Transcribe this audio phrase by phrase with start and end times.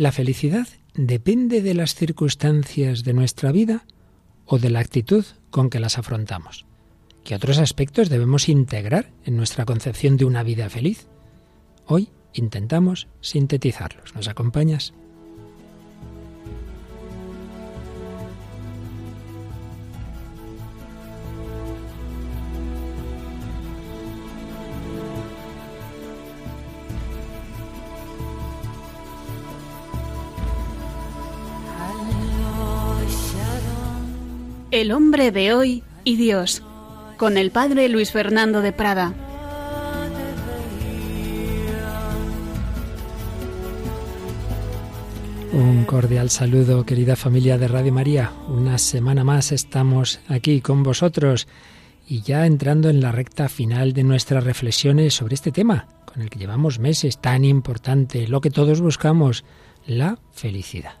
[0.00, 3.84] ¿La felicidad depende de las circunstancias de nuestra vida
[4.46, 6.64] o de la actitud con que las afrontamos?
[7.22, 11.06] ¿Qué otros aspectos debemos integrar en nuestra concepción de una vida feliz?
[11.84, 14.14] Hoy intentamos sintetizarlos.
[14.14, 14.94] ¿Nos acompañas?
[34.80, 36.62] El hombre de hoy y Dios,
[37.18, 39.12] con el padre Luis Fernando de Prada.
[45.52, 48.32] Un cordial saludo, querida familia de Radio María.
[48.48, 51.46] Una semana más estamos aquí con vosotros
[52.08, 56.30] y ya entrando en la recta final de nuestras reflexiones sobre este tema, con el
[56.30, 59.44] que llevamos meses tan importante, lo que todos buscamos,
[59.86, 60.99] la felicidad.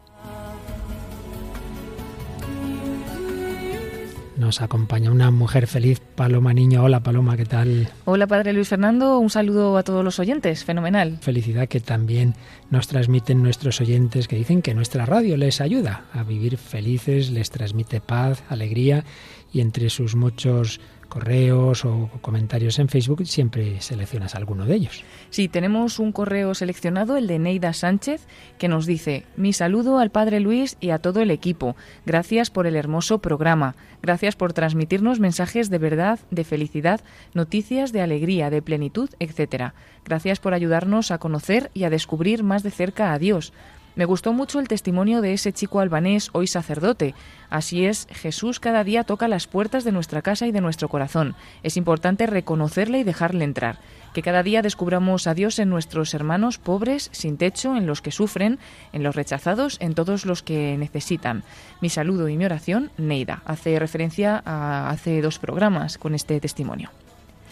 [4.40, 6.82] Nos acompaña una mujer feliz, Paloma Niño.
[6.82, 7.90] Hola Paloma, ¿qué tal?
[8.06, 11.18] Hola Padre Luis Fernando, un saludo a todos los oyentes, fenomenal.
[11.20, 12.34] Felicidad que también
[12.70, 17.50] nos transmiten nuestros oyentes que dicen que nuestra radio les ayuda a vivir felices, les
[17.50, 19.04] transmite paz, alegría
[19.52, 20.80] y entre sus muchos
[21.10, 25.04] correos o comentarios en Facebook, siempre seleccionas alguno de ellos.
[25.28, 30.10] Sí, tenemos un correo seleccionado, el de Neida Sánchez, que nos dice, mi saludo al
[30.10, 31.76] Padre Luis y a todo el equipo.
[32.06, 33.74] Gracias por el hermoso programa.
[34.02, 37.00] Gracias por transmitirnos mensajes de verdad, de felicidad,
[37.34, 39.72] noticias de alegría, de plenitud, etc.
[40.06, 43.52] Gracias por ayudarnos a conocer y a descubrir más de cerca a Dios.
[43.96, 47.14] Me gustó mucho el testimonio de ese chico albanés, hoy sacerdote.
[47.48, 51.34] Así es, Jesús cada día toca las puertas de nuestra casa y de nuestro corazón.
[51.62, 53.78] Es importante reconocerle y dejarle entrar.
[54.14, 58.12] Que cada día descubramos a Dios en nuestros hermanos pobres, sin techo, en los que
[58.12, 58.58] sufren,
[58.92, 61.42] en los rechazados, en todos los que necesitan.
[61.80, 63.42] Mi saludo y mi oración, Neida.
[63.44, 66.90] Hace referencia a hace dos programas con este testimonio.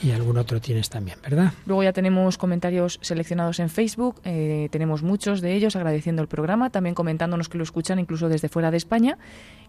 [0.01, 1.53] Y algún otro tienes también, ¿verdad?
[1.67, 6.71] Luego ya tenemos comentarios seleccionados en Facebook, eh, tenemos muchos de ellos agradeciendo el programa,
[6.71, 9.19] también comentándonos que lo escuchan incluso desde fuera de España.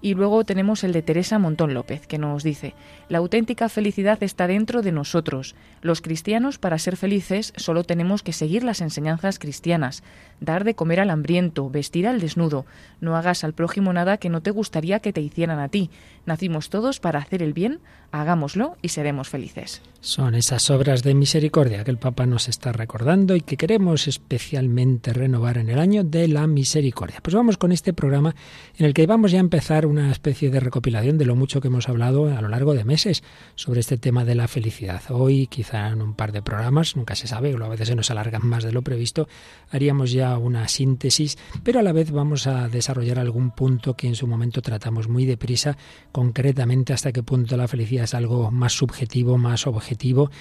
[0.01, 2.73] Y luego tenemos el de Teresa Montón López, que nos dice,
[3.09, 5.55] la auténtica felicidad está dentro de nosotros.
[5.81, 10.03] Los cristianos, para ser felices, solo tenemos que seguir las enseñanzas cristianas,
[10.39, 12.65] dar de comer al hambriento, vestir al desnudo,
[13.01, 15.89] no hagas al prójimo nada que no te gustaría que te hicieran a ti.
[16.25, 17.79] Nacimos todos para hacer el bien,
[18.11, 19.81] hagámoslo y seremos felices.
[20.01, 25.11] Son esas obras de misericordia que el Papa nos está recordando y que queremos especialmente
[25.11, 27.19] renovar en el año de la misericordia.
[27.21, 28.33] Pues vamos con este programa
[28.77, 31.67] en el que vamos ya a empezar una especie de recopilación de lo mucho que
[31.67, 33.23] hemos hablado a lo largo de meses
[33.55, 35.01] sobre este tema de la felicidad.
[35.09, 38.45] Hoy, quizá en un par de programas, nunca se sabe, a veces se nos alargan
[38.45, 39.27] más de lo previsto,
[39.69, 44.15] haríamos ya una síntesis, pero a la vez vamos a desarrollar algún punto que en
[44.15, 45.77] su momento tratamos muy deprisa,
[46.13, 50.31] concretamente hasta qué punto la felicidad es algo más subjetivo, más objetivo.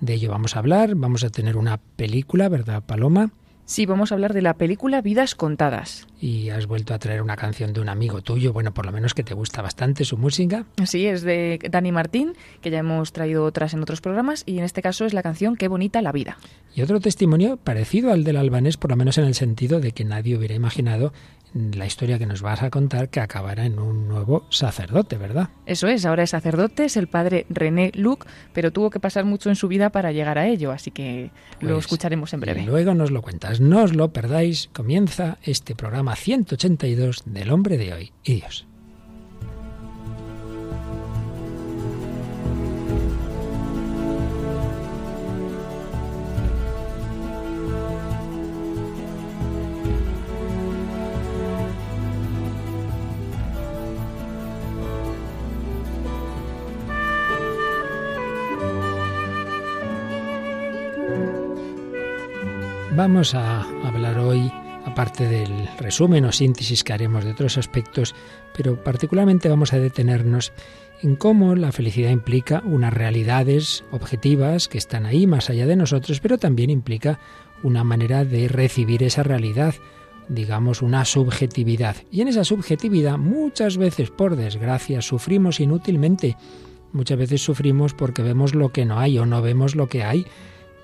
[0.00, 3.30] De ello vamos a hablar, vamos a tener una película, ¿verdad, Paloma?
[3.68, 6.06] Sí, vamos a hablar de la película Vidas Contadas.
[6.18, 9.12] Y has vuelto a traer una canción de un amigo tuyo, bueno, por lo menos
[9.12, 10.64] que te gusta bastante su música.
[10.86, 14.64] Sí, es de Dani Martín, que ya hemos traído otras en otros programas, y en
[14.64, 16.38] este caso es la canción Qué bonita la vida.
[16.74, 20.06] Y otro testimonio parecido al del albanés, por lo menos en el sentido de que
[20.06, 21.12] nadie hubiera imaginado
[21.54, 25.48] la historia que nos vas a contar que acabará en un nuevo sacerdote, ¿verdad?
[25.66, 29.48] Eso es, ahora es sacerdote, es el padre René Luc, pero tuvo que pasar mucho
[29.48, 32.62] en su vida para llegar a ello, así que lo pues, escucharemos en breve.
[32.62, 37.92] luego nos lo cuentas, no os lo perdáis, comienza este programa 182 del hombre de
[37.92, 38.66] hoy y Dios.
[63.08, 64.52] Vamos a hablar hoy,
[64.84, 68.14] aparte del resumen o síntesis que haremos de otros aspectos,
[68.54, 70.52] pero particularmente vamos a detenernos
[71.00, 76.20] en cómo la felicidad implica unas realidades objetivas que están ahí más allá de nosotros,
[76.20, 77.18] pero también implica
[77.62, 79.74] una manera de recibir esa realidad,
[80.28, 81.96] digamos una subjetividad.
[82.12, 86.36] Y en esa subjetividad muchas veces, por desgracia, sufrimos inútilmente.
[86.92, 90.26] Muchas veces sufrimos porque vemos lo que no hay o no vemos lo que hay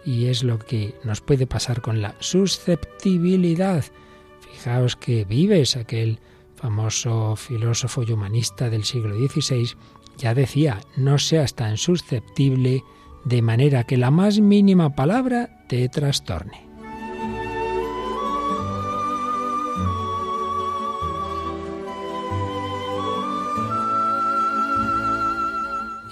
[0.04, 3.84] y es lo que nos puede pasar con la susceptibilidad.
[4.40, 6.18] Fijaos que Vives, aquel
[6.54, 9.74] famoso filósofo y humanista del siglo XVI,
[10.16, 12.82] ya decía, no seas tan susceptible
[13.24, 16.64] de manera que la más mínima palabra te trastorne.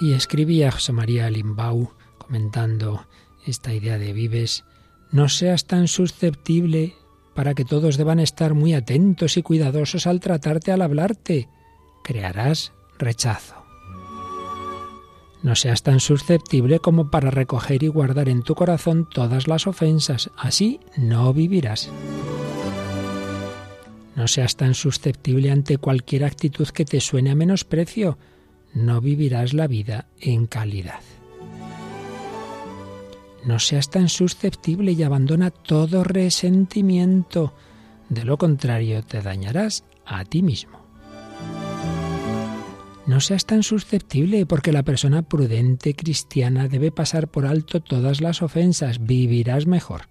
[0.00, 3.06] Y escribía José María Limbau comentando
[3.46, 4.64] esta idea de vives,
[5.10, 6.94] no seas tan susceptible
[7.34, 11.48] para que todos deban estar muy atentos y cuidadosos al tratarte, al hablarte.
[12.04, 13.62] Crearás rechazo.
[15.42, 20.30] No seas tan susceptible como para recoger y guardar en tu corazón todas las ofensas,
[20.36, 21.90] así no vivirás.
[24.14, 28.18] No seas tan susceptible ante cualquier actitud que te suene a menosprecio,
[28.72, 31.00] no vivirás la vida en calidad.
[33.44, 37.52] No seas tan susceptible y abandona todo resentimiento,
[38.08, 40.80] de lo contrario te dañarás a ti mismo.
[43.06, 48.42] No seas tan susceptible porque la persona prudente cristiana debe pasar por alto todas las
[48.42, 50.02] ofensas, vivirás mejor.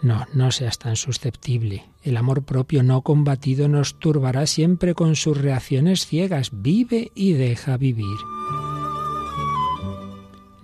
[0.00, 1.86] No, no seas tan susceptible.
[2.02, 6.50] El amor propio no combatido nos turbará siempre con sus reacciones ciegas.
[6.52, 8.18] Vive y deja vivir.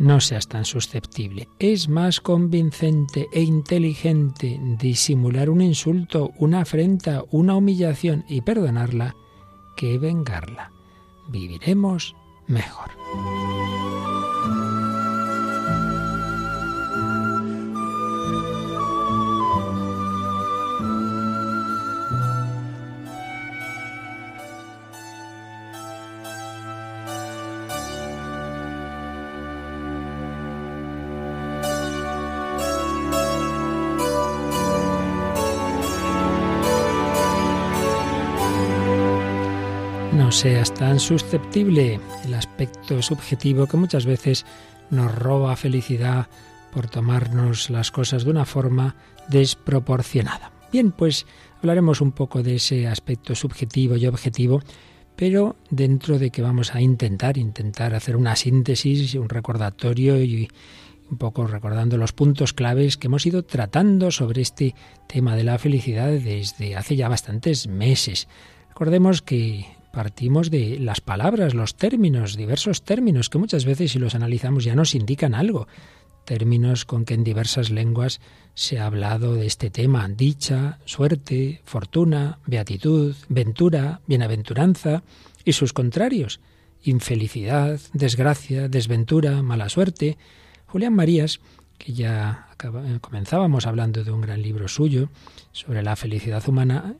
[0.00, 1.50] No seas tan susceptible.
[1.58, 9.14] Es más convincente e inteligente disimular un insulto, una afrenta, una humillación y perdonarla
[9.76, 10.72] que vengarla.
[11.28, 12.16] Viviremos
[12.46, 12.92] mejor.
[40.40, 42.00] Seas tan susceptible.
[42.24, 44.46] El aspecto subjetivo que muchas veces
[44.88, 46.28] nos roba felicidad
[46.72, 48.96] por tomarnos las cosas de una forma
[49.28, 50.50] desproporcionada.
[50.72, 51.26] Bien, pues
[51.58, 54.62] hablaremos un poco de ese aspecto subjetivo y objetivo,
[55.14, 60.48] pero dentro de que vamos a intentar, intentar hacer una síntesis, un recordatorio y
[61.10, 64.74] un poco recordando los puntos claves que hemos ido tratando sobre este
[65.06, 68.26] tema de la felicidad desde hace ya bastantes meses.
[68.70, 74.14] Recordemos que partimos de las palabras, los términos, diversos términos que muchas veces si los
[74.14, 75.66] analizamos ya nos indican algo.
[76.24, 78.20] Términos con que en diversas lenguas
[78.54, 85.02] se ha hablado de este tema, dicha, suerte, fortuna, beatitud, ventura, bienaventuranza
[85.44, 86.40] y sus contrarios,
[86.82, 90.18] infelicidad, desgracia, desventura, mala suerte.
[90.66, 91.40] Julián Marías,
[91.78, 92.48] que ya
[93.00, 95.08] comenzábamos hablando de un gran libro suyo
[95.52, 96.96] sobre la felicidad humana,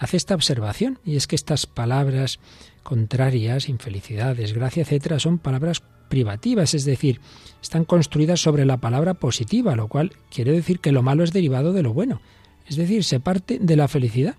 [0.00, 2.40] hace esta observación, y es que estas palabras
[2.82, 7.20] contrarias, infelicidad, desgracia, etcétera, son palabras privativas, es decir,
[7.62, 11.74] están construidas sobre la palabra positiva, lo cual quiere decir que lo malo es derivado
[11.74, 12.22] de lo bueno,
[12.66, 14.36] es decir, se parte de la felicidad.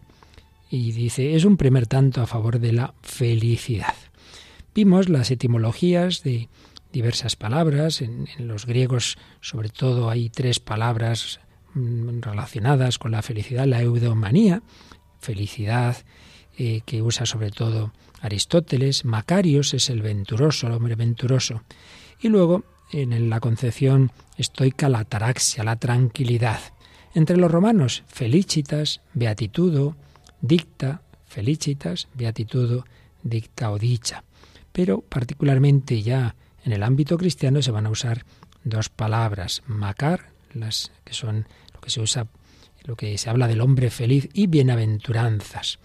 [0.69, 3.93] Y dice, es un primer tanto a favor de la felicidad.
[4.73, 6.47] Vimos las etimologías de
[6.93, 11.41] diversas palabras, en, en los griegos sobre todo hay tres palabras
[11.73, 14.63] mm, relacionadas con la felicidad, la eudomanía,
[15.21, 15.97] felicidad,
[16.57, 19.05] eh, que usa sobre todo Aristóteles.
[19.05, 21.63] Macarios es el venturoso, el hombre venturoso.
[22.19, 26.59] Y luego, en la concepción estoica, la ataraxia, la tranquilidad.
[27.13, 29.95] Entre los romanos, felicitas, beatitudo,
[30.41, 32.85] dicta, felicitas, beatitudo,
[33.23, 34.23] dicta o dicha.
[34.71, 38.25] Pero particularmente ya en el ámbito cristiano se van a usar
[38.63, 42.27] dos palabras, macar, las que son lo que se usa
[42.83, 45.79] lo que se habla del hombre feliz y bienaventuranzas.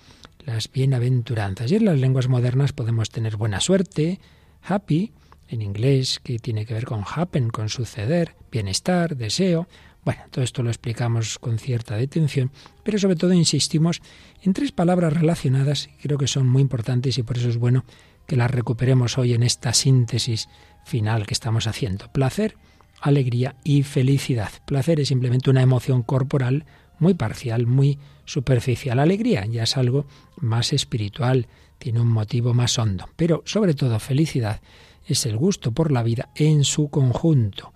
[0.44, 1.70] Las bienaventuranzas.
[1.72, 4.20] Y en las lenguas modernas podemos tener buena suerte,
[4.62, 5.12] happy,
[5.48, 9.68] en inglés, que tiene que ver con happen, con suceder, bienestar, deseo.
[10.04, 12.52] Bueno, todo esto lo explicamos con cierta detención,
[12.84, 14.00] pero sobre todo insistimos
[14.42, 17.84] en tres palabras relacionadas creo que son muy importantes y por eso es bueno
[18.26, 20.48] que las recuperemos hoy en esta síntesis
[20.84, 22.08] final que estamos haciendo.
[22.12, 22.56] Placer,
[23.00, 24.50] alegría y felicidad.
[24.64, 26.64] Placer es simplemente una emoción corporal
[26.98, 28.98] muy parcial, muy superficial.
[28.98, 31.46] Alegría ya es algo más espiritual,
[31.78, 33.08] tiene un motivo más hondo.
[33.16, 34.60] Pero sobre todo felicidad
[35.06, 37.72] es el gusto por la vida en su conjunto.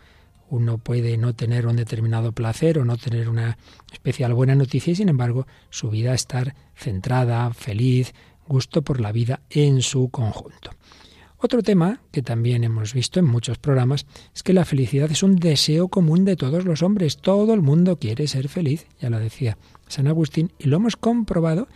[0.50, 3.56] Uno puede no tener un determinado placer o no tener una
[3.92, 8.12] especial buena noticia y sin embargo su vida estar centrada, feliz,
[8.48, 10.72] gusto por la vida en su conjunto.
[11.42, 14.04] Otro tema que también hemos visto en muchos programas
[14.34, 17.16] es que la felicidad es un deseo común de todos los hombres.
[17.16, 19.56] Todo el mundo quiere ser feliz, ya lo decía
[19.88, 21.66] San Agustín, y lo hemos comprobado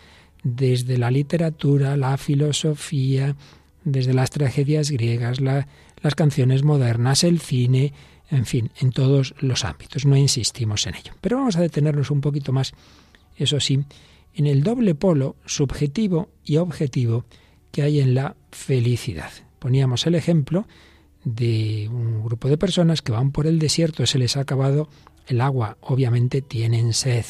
[0.43, 3.37] desde la literatura, la filosofía,
[3.85, 7.95] desde las tragedias griegas, las canciones modernas, el cine,
[8.31, 10.05] en fin, en todos los ámbitos.
[10.05, 11.15] No insistimos en ello.
[11.23, 12.75] Pero vamos a detenernos un poquito más,
[13.39, 13.83] eso sí,
[14.35, 17.25] en el doble polo subjetivo y objetivo
[17.73, 19.33] que hay en la felicidad.
[19.65, 20.67] Poníamos el ejemplo
[21.25, 24.91] de un grupo de personas que van por el desierto, se les ha acabado
[25.27, 27.25] el agua, obviamente tienen sed.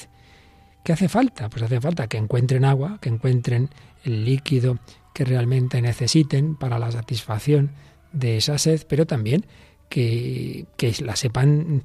[0.82, 1.48] ¿Qué hace falta?
[1.48, 3.70] Pues hace falta que encuentren agua, que encuentren
[4.02, 4.80] el líquido
[5.12, 7.70] que realmente necesiten para la satisfacción
[8.12, 9.46] de esa sed, pero también
[9.88, 11.84] que, que la sepan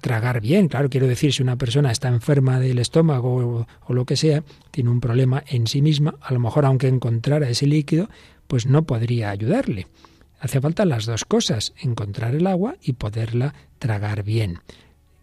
[0.00, 0.68] tragar bien.
[0.68, 4.90] Claro, quiero decir, si una persona está enferma del estómago o, lo que sea, tiene
[4.90, 8.08] un problema en sí misma, a lo mejor aunque encontrara ese líquido,
[8.48, 9.86] pues no podría ayudarle.
[10.40, 14.58] Hace falta las dos cosas, encontrar el agua y poderla tragar bien.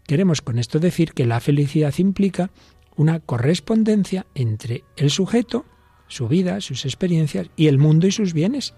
[0.06, 2.50] Queremos con esto decir que la felicidad implica
[2.96, 5.66] una correspondencia entre el sujeto,
[6.08, 8.74] su vida, sus experiencias y el mundo y sus bienes.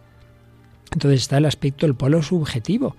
[0.93, 2.97] Entonces está el aspecto del polo subjetivo.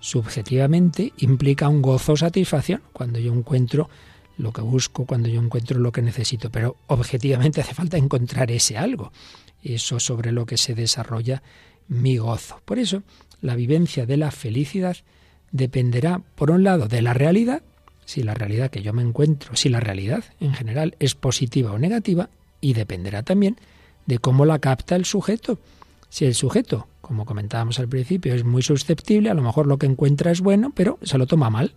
[0.00, 3.88] Subjetivamente implica un gozo o satisfacción cuando yo encuentro
[4.36, 8.78] lo que busco, cuando yo encuentro lo que necesito, pero objetivamente hace falta encontrar ese
[8.78, 9.12] algo,
[9.74, 11.42] eso sobre lo que se desarrolla
[11.88, 12.60] mi gozo.
[12.64, 13.02] Por eso,
[13.40, 14.96] la vivencia de la felicidad
[15.52, 17.62] dependerá, por un lado, de la realidad,
[18.04, 21.78] si la realidad que yo me encuentro, si la realidad en general es positiva o
[21.78, 23.56] negativa, y dependerá también
[24.06, 25.58] de cómo la capta el sujeto.
[26.08, 29.86] Si el sujeto, como comentábamos al principio, es muy susceptible, a lo mejor lo que
[29.86, 31.74] encuentra es bueno, pero se lo toma mal.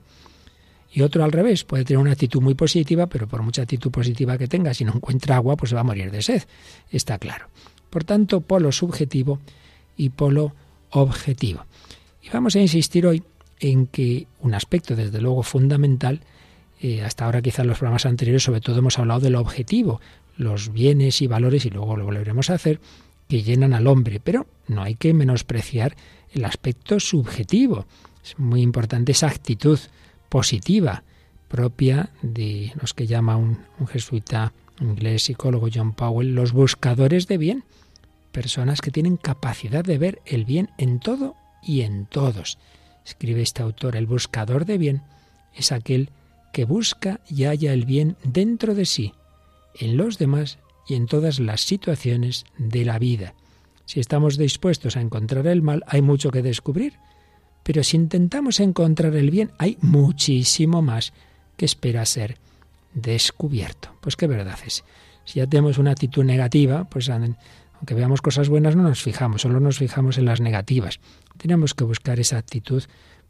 [0.93, 4.37] Y otro al revés, puede tener una actitud muy positiva, pero por mucha actitud positiva
[4.37, 6.43] que tenga, si no encuentra agua, pues se va a morir de sed.
[6.89, 7.47] Está claro.
[7.91, 9.39] Por tanto, polo subjetivo
[9.95, 10.55] y polo
[10.89, 11.65] objetivo.
[12.23, 13.21] Y vamos a insistir hoy
[13.59, 16.21] en que un aspecto, desde luego, fundamental,
[16.79, 20.01] eh, hasta ahora quizá en los programas anteriores sobre todo hemos hablado del objetivo,
[20.37, 22.79] los bienes y valores, y luego lo volveremos a hacer,
[23.27, 25.95] que llenan al hombre, pero no hay que menospreciar
[26.33, 27.85] el aspecto subjetivo.
[28.23, 29.79] Es muy importante esa actitud
[30.29, 31.03] positiva
[31.49, 37.37] propia de los que llama un, un jesuita inglés psicólogo John Powell, los buscadores de
[37.37, 37.63] bien,
[38.31, 42.57] personas que tienen capacidad de ver el bien en todo y en todos.
[43.05, 45.01] Escribe este autor, el buscador de bien
[45.55, 46.09] es aquel
[46.53, 49.13] que busca y halla el bien dentro de sí,
[49.75, 53.33] en los demás y en todas las situaciones de la vida.
[53.85, 56.93] Si estamos dispuestos a encontrar el mal, hay mucho que descubrir,
[57.63, 61.13] pero si intentamos encontrar el bien, hay muchísimo más
[61.57, 62.37] que espera ser
[62.93, 63.93] descubierto.
[64.01, 64.83] Pues qué verdad es.
[65.25, 67.09] Si ya tenemos una actitud negativa, pues
[67.81, 70.99] aunque veamos cosas buenas no nos fijamos, solo nos fijamos en las negativas.
[71.37, 72.83] Tenemos que buscar esa actitud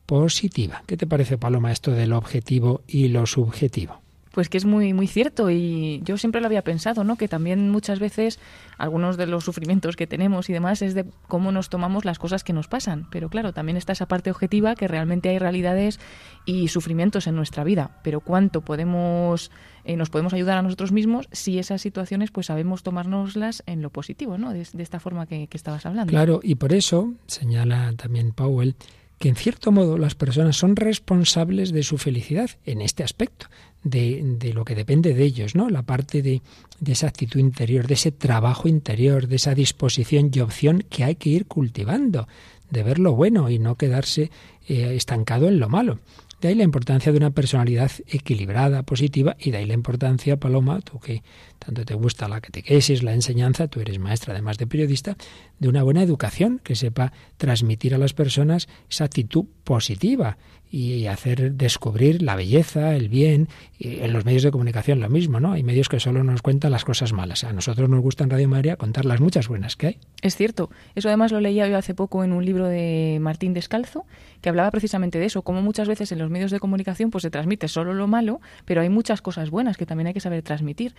[0.06, 0.84] positiva.
[0.88, 4.02] ¿Qué te parece, Paloma, esto del objetivo y lo subjetivo?
[4.32, 7.18] Pues que es muy muy cierto y yo siempre lo había pensado, ¿no?
[7.18, 8.40] Que también muchas veces
[8.78, 12.44] algunos de los sufrimientos que tenemos y demás es de cómo nos tomamos las cosas
[12.44, 16.00] que nos pasan, pero claro, también está esa parte objetiva que realmente hay realidades
[16.46, 19.52] y sufrimientos en nuestra vida, pero cuánto podemos
[19.84, 23.90] eh, nos podemos ayudar a nosotros mismos si esas situaciones pues sabemos tomárnoslas en lo
[23.90, 24.54] positivo, ¿no?
[24.54, 26.12] De, esta forma que, que estabas hablando.
[26.12, 28.76] Claro, y por eso señala también Powell
[29.22, 33.46] que en cierto modo las personas son responsables de su felicidad en este aspecto,
[33.84, 35.70] de, de lo que depende de ellos, ¿no?
[35.70, 36.42] La parte de,
[36.80, 41.16] de, esa actitud interior, de ese trabajo interior, de esa disposición y opción que hay
[41.16, 42.28] que ir cultivando,
[42.70, 44.32] de ver lo bueno y no quedarse
[44.68, 46.00] eh, estancado en lo malo.
[46.42, 50.82] De ahí la importancia de una personalidad equilibrada, positiva, y de ahí la importancia, Paloma,
[50.82, 51.22] tú que
[51.64, 55.16] tanto te gusta la catequesis, la enseñanza, tú eres maestra además de periodista,
[55.60, 60.38] de una buena educación que sepa transmitir a las personas esa actitud positiva
[60.72, 63.50] y hacer descubrir la belleza, el bien.
[63.78, 65.52] Y en los medios de comunicación lo mismo, ¿no?
[65.52, 67.44] Hay medios que solo nos cuentan las cosas malas.
[67.44, 69.98] A nosotros nos gusta en Radio María contar las muchas buenas que hay.
[70.22, 70.70] Es cierto.
[70.96, 74.06] Eso además lo leía yo hace poco en un libro de Martín Descalzo,
[74.40, 77.30] que hablaba precisamente de eso, como muchas veces en los medios de comunicación pues se
[77.30, 80.96] transmite solo lo malo, pero hay muchas cosas buenas que también hay que saber transmitir.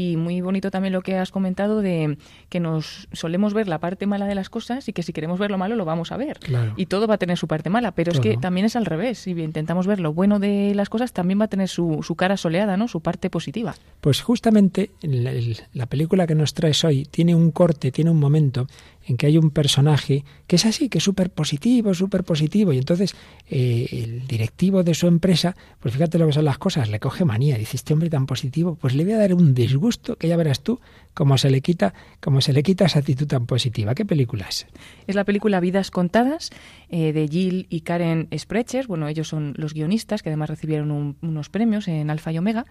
[0.00, 2.16] Y muy bonito también lo que has comentado de
[2.48, 5.50] que nos solemos ver la parte mala de las cosas y que si queremos ver
[5.50, 6.38] lo malo lo vamos a ver.
[6.76, 9.18] Y todo va a tener su parte mala, pero es que también es al revés
[9.18, 12.36] si intentamos ver lo bueno de las cosas, también va a tener su, su cara
[12.36, 12.88] soleada, ¿no?
[12.88, 13.74] Su parte positiva.
[14.00, 15.32] Pues justamente la,
[15.74, 18.66] la película que nos traes hoy tiene un corte, tiene un momento
[19.10, 22.78] en que hay un personaje que es así, que es súper positivo, súper positivo, y
[22.78, 23.16] entonces
[23.48, 27.24] eh, el directivo de su empresa, pues fíjate lo que son las cosas, le coge
[27.24, 30.36] manía, dice, este hombre tan positivo, pues le voy a dar un disgusto que ya
[30.36, 30.80] verás tú
[31.12, 33.96] cómo se le quita, cómo se le quita esa actitud tan positiva.
[33.96, 34.68] ¿Qué película es?
[35.08, 36.50] Es la película Vidas Contadas,
[36.88, 41.48] eh, de Jill y Karen Sprecher, bueno, ellos son los guionistas, que además recibieron unos
[41.48, 42.64] premios en Alfa y Omega,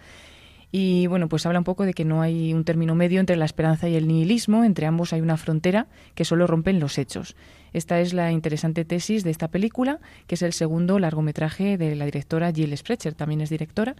[0.71, 3.45] y bueno, pues habla un poco de que no hay un término medio entre la
[3.45, 7.35] esperanza y el nihilismo, entre ambos hay una frontera que solo rompen los hechos.
[7.73, 12.05] Esta es la interesante tesis de esta película, que es el segundo largometraje de la
[12.05, 13.95] directora Jill Sprecher, también es directora,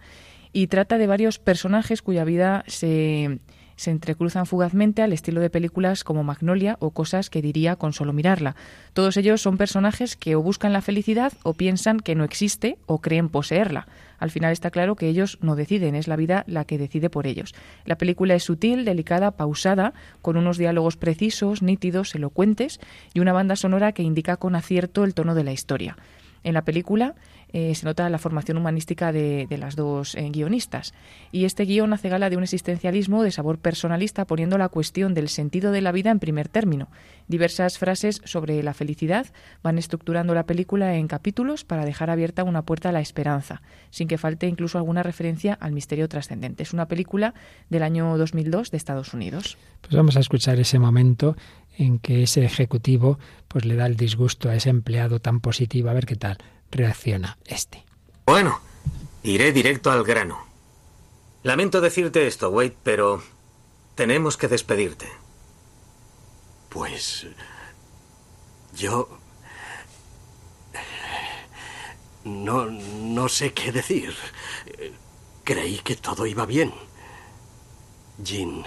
[0.52, 3.40] y trata de varios personajes cuya vida se
[3.80, 8.12] se entrecruzan fugazmente al estilo de películas como Magnolia o cosas que diría con solo
[8.12, 8.54] mirarla.
[8.92, 13.00] Todos ellos son personajes que o buscan la felicidad o piensan que no existe o
[13.00, 13.88] creen poseerla.
[14.20, 17.26] Al final está claro que ellos no deciden, es la vida la que decide por
[17.26, 17.54] ellos.
[17.84, 22.78] La película es sutil, delicada, pausada, con unos diálogos precisos, nítidos, elocuentes
[23.14, 25.96] y una banda sonora que indica con acierto el tono de la historia.
[26.44, 27.14] En la película
[27.52, 30.94] eh, se nota la formación humanística de, las dos eh, guionistas.
[31.32, 35.28] Y este guion hace gala de un existencialismo de sabor personalista, poniendo la cuestión del
[35.28, 36.88] sentido de la vida en primer término.
[37.28, 39.26] Diversas frases sobre la felicidad
[39.62, 44.08] van estructurando la película en capítulos para dejar abierta una puerta a la esperanza, sin
[44.08, 46.62] que falte incluso alguna referencia al misterio trascendente.
[46.62, 47.34] Es una película
[47.68, 49.58] del año 2002 de Estados Unidos.
[49.80, 51.36] Pues vamos a escuchar ese momento
[51.78, 55.94] en que ese ejecutivo pues le da el disgusto a ese empleado tan positivo, a
[55.94, 56.38] ver qué tal
[56.70, 57.84] reacciona este.
[58.26, 58.60] Bueno,
[59.22, 60.46] iré directo al grano.
[61.42, 63.22] Lamento decirte esto, Wade, pero
[63.94, 65.08] tenemos que despedirte.
[66.68, 67.26] Pues...
[68.74, 69.18] Yo...
[72.24, 74.14] No, no sé qué decir.
[75.44, 76.72] Creí que todo iba bien.
[78.18, 78.64] Jean,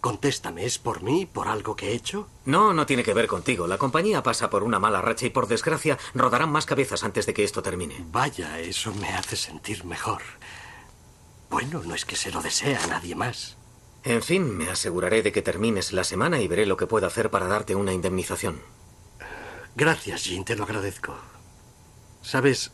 [0.00, 2.28] Contéstame, ¿es por mí, por algo que he hecho?
[2.44, 3.66] No, no tiene que ver contigo.
[3.66, 7.34] La compañía pasa por una mala racha y por desgracia rodarán más cabezas antes de
[7.34, 8.04] que esto termine.
[8.12, 10.22] Vaya, eso me hace sentir mejor.
[11.50, 13.56] Bueno, no es que se lo desee a nadie más.
[14.04, 17.30] En fin, me aseguraré de que termines la semana y veré lo que puedo hacer
[17.30, 18.60] para darte una indemnización.
[19.74, 21.16] Gracias, Jean, te lo agradezco.
[22.22, 22.70] Sabes,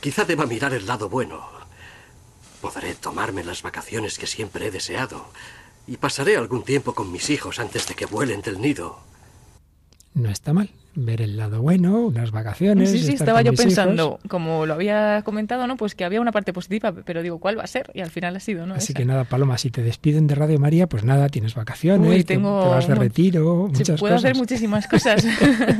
[0.00, 1.46] quizá deba mirar el lado bueno.
[2.62, 5.26] Podré tomarme las vacaciones que siempre he deseado
[5.86, 8.98] y pasaré algún tiempo con mis hijos antes de que vuelen del nido.
[10.14, 12.90] No está mal ver el lado bueno, unas vacaciones.
[12.90, 15.76] Sí, sí, estaba yo pensando, como lo había comentado, ¿no?
[15.76, 17.90] Pues que había una parte positiva, pero digo, ¿cuál va a ser?
[17.94, 18.74] Y al final ha sido, ¿no?
[18.74, 22.62] Así que nada, Paloma, si te despiden de Radio María, pues nada, tienes vacaciones, tengo...
[22.62, 25.26] te, vas de retiro, muchas puedo hacer muchísimas cosas.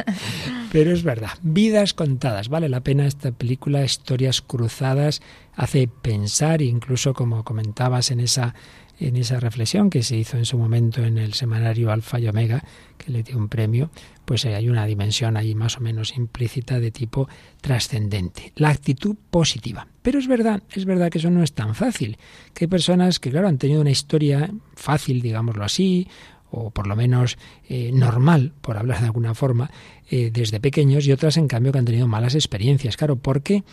[0.72, 5.22] pero es verdad, vidas contadas, vale la pena esta película, historias cruzadas,
[5.54, 8.54] hace pensar, incluso como comentabas en esa
[8.98, 12.62] en esa reflexión que se hizo en su momento en el semanario Alfa y Omega,
[12.98, 13.90] que le dio un premio,
[14.24, 17.28] pues hay una dimensión ahí más o menos implícita de tipo
[17.60, 19.86] trascendente, la actitud positiva.
[20.02, 22.18] Pero es verdad, es verdad que eso no es tan fácil,
[22.52, 26.08] que hay personas que, claro, han tenido una historia fácil, digámoslo así,
[26.50, 27.36] o por lo menos
[27.68, 29.70] eh, normal, por hablar de alguna forma,
[30.08, 32.96] eh, desde pequeños, y otras, en cambio, que han tenido malas experiencias.
[32.96, 33.64] Claro, ¿por qué?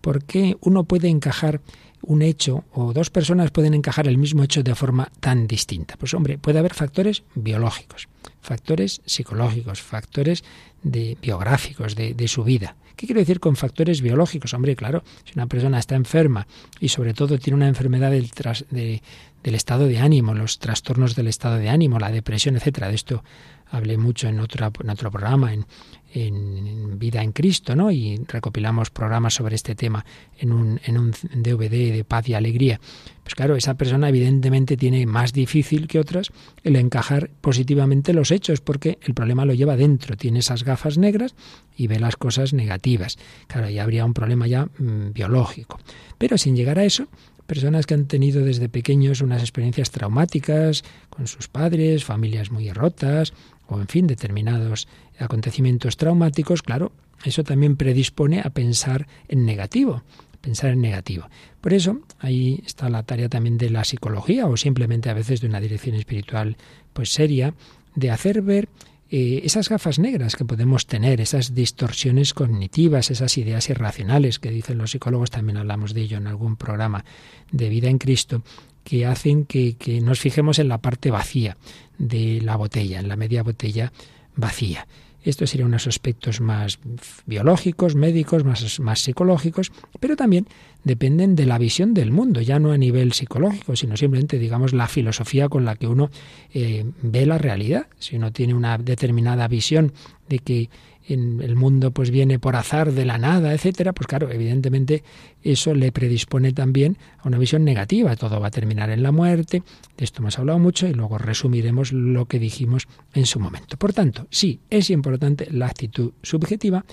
[0.00, 1.60] Porque uno puede encajar
[2.02, 5.96] un hecho o dos personas pueden encajar el mismo hecho de forma tan distinta?
[5.98, 8.08] Pues hombre, puede haber factores biológicos,
[8.40, 10.44] factores psicológicos, factores
[10.82, 12.76] de, biográficos de, de su vida.
[13.00, 14.52] ¿Qué quiero decir con factores biológicos?
[14.52, 16.46] Hombre, claro, si una persona está enferma
[16.80, 18.30] y sobre todo tiene una enfermedad del,
[18.70, 23.24] del estado de ánimo, los trastornos del estado de ánimo, la depresión, etcétera, de esto
[23.70, 25.66] hablé mucho en otro, en otro programa, en,
[26.12, 27.90] en, Vida en Cristo, ¿no?
[27.90, 30.04] Y recopilamos programas sobre este tema
[30.38, 32.80] en un, en un DVD de paz y alegría.
[33.22, 36.30] Pues claro, esa persona evidentemente tiene más difícil que otras
[36.64, 41.34] el encajar positivamente los hechos, porque el problema lo lleva dentro, tiene esas gafas negras
[41.76, 43.16] y ve las cosas negativas.
[43.46, 45.78] Claro, ahí habría un problema ya mm, biológico.
[46.18, 47.08] Pero sin llegar a eso,
[47.50, 53.32] personas que han tenido desde pequeños unas experiencias traumáticas con sus padres, familias muy rotas,
[53.70, 56.92] o en fin, determinados acontecimientos traumáticos, claro,
[57.24, 60.02] eso también predispone a pensar en negativo,
[60.40, 61.28] pensar en negativo.
[61.60, 65.46] Por eso ahí está la tarea también de la psicología o simplemente a veces de
[65.46, 66.56] una dirección espiritual
[66.92, 67.54] pues seria
[67.94, 68.68] de hacer ver
[69.10, 74.78] eh, esas gafas negras que podemos tener, esas distorsiones cognitivas, esas ideas irracionales que dicen
[74.78, 77.04] los psicólogos, también hablamos de ello en algún programa
[77.50, 78.42] de vida en Cristo,
[78.84, 81.56] que hacen que, que nos fijemos en la parte vacía
[82.00, 83.92] de la botella, en la media botella
[84.34, 84.86] vacía.
[85.22, 86.78] Estos serían unos aspectos más
[87.26, 90.46] biológicos, médicos, más, más, psicológicos, pero también
[90.82, 94.88] dependen de la visión del mundo, ya no a nivel psicológico, sino simplemente, digamos, la
[94.88, 96.10] filosofía con la que uno
[96.54, 97.86] eh, ve la realidad.
[97.98, 99.92] Si uno tiene una determinada visión
[100.26, 100.70] de que
[101.06, 105.02] en el mundo pues viene por azar de la nada, etcétera, pues claro, evidentemente
[105.42, 108.14] eso le predispone también a una visión negativa.
[108.16, 109.62] Todo va a terminar en la muerte.
[109.96, 113.76] De esto hemos hablado mucho y luego resumiremos lo que dijimos en su momento.
[113.76, 116.84] Por tanto, sí, es importante la actitud subjetiva,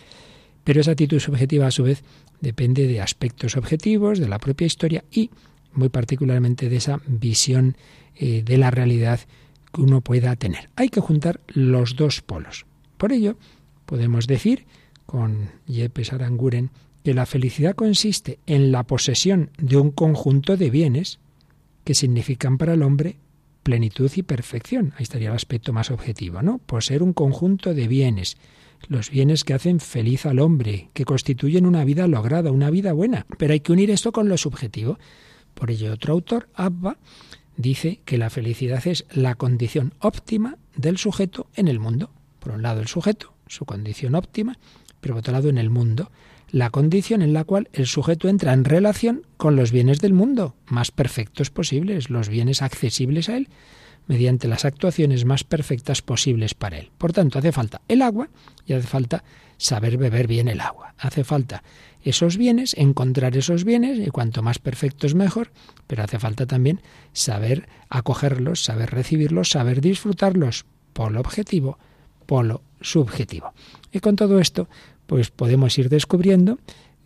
[0.64, 2.04] pero esa actitud subjetiva a su vez
[2.42, 5.30] depende de aspectos objetivos, de la propia historia y
[5.74, 7.78] muy particularmente de esa visión
[8.16, 9.20] eh, de la realidad
[9.74, 10.70] que uno pueda tener.
[10.76, 12.66] Hay que juntar los dos polos.
[12.98, 13.38] Por ello,
[13.88, 14.66] Podemos decir,
[15.06, 16.72] con Yepes Aranguren,
[17.06, 21.20] que la felicidad consiste en la posesión de un conjunto de bienes
[21.86, 23.16] que significan para el hombre
[23.64, 24.94] plenitud y perfección.
[24.98, 26.58] Ahí estaría el aspecto más objetivo, ¿no?
[26.58, 28.36] Poseer un conjunto de bienes,
[28.90, 33.26] los bienes que hacen feliz al hombre, que constituyen una vida lograda, una vida buena.
[33.38, 35.00] Pero hay que unir esto con lo subjetivo.
[35.54, 36.98] Por ello, otro autor, Abba,
[37.56, 42.12] dice que la felicidad es la condición óptima del sujeto en el mundo.
[42.40, 44.58] Por un lado, el sujeto, su condición óptima,
[45.00, 46.12] pero por otro lado, en el mundo,
[46.50, 50.56] la condición en la cual el sujeto entra en relación con los bienes del mundo,
[50.66, 53.50] más perfectos posibles, los bienes accesibles a él,
[54.08, 56.92] mediante las actuaciones más perfectas posibles para él.
[56.98, 58.30] Por tanto, hace falta el agua
[58.66, 59.24] y hace falta
[59.58, 60.94] saber beber bien el agua.
[60.98, 61.64] Hace falta
[62.02, 65.52] esos bienes, encontrar esos bienes, y cuanto más perfectos mejor,
[65.88, 66.82] pero hace falta también
[67.12, 71.78] saber acogerlos, saber recibirlos, saber disfrutarlos, polo objetivo,
[72.28, 73.54] polo subjetivo.
[73.92, 74.68] Y con todo esto,
[75.08, 76.60] pues podemos ir descubriendo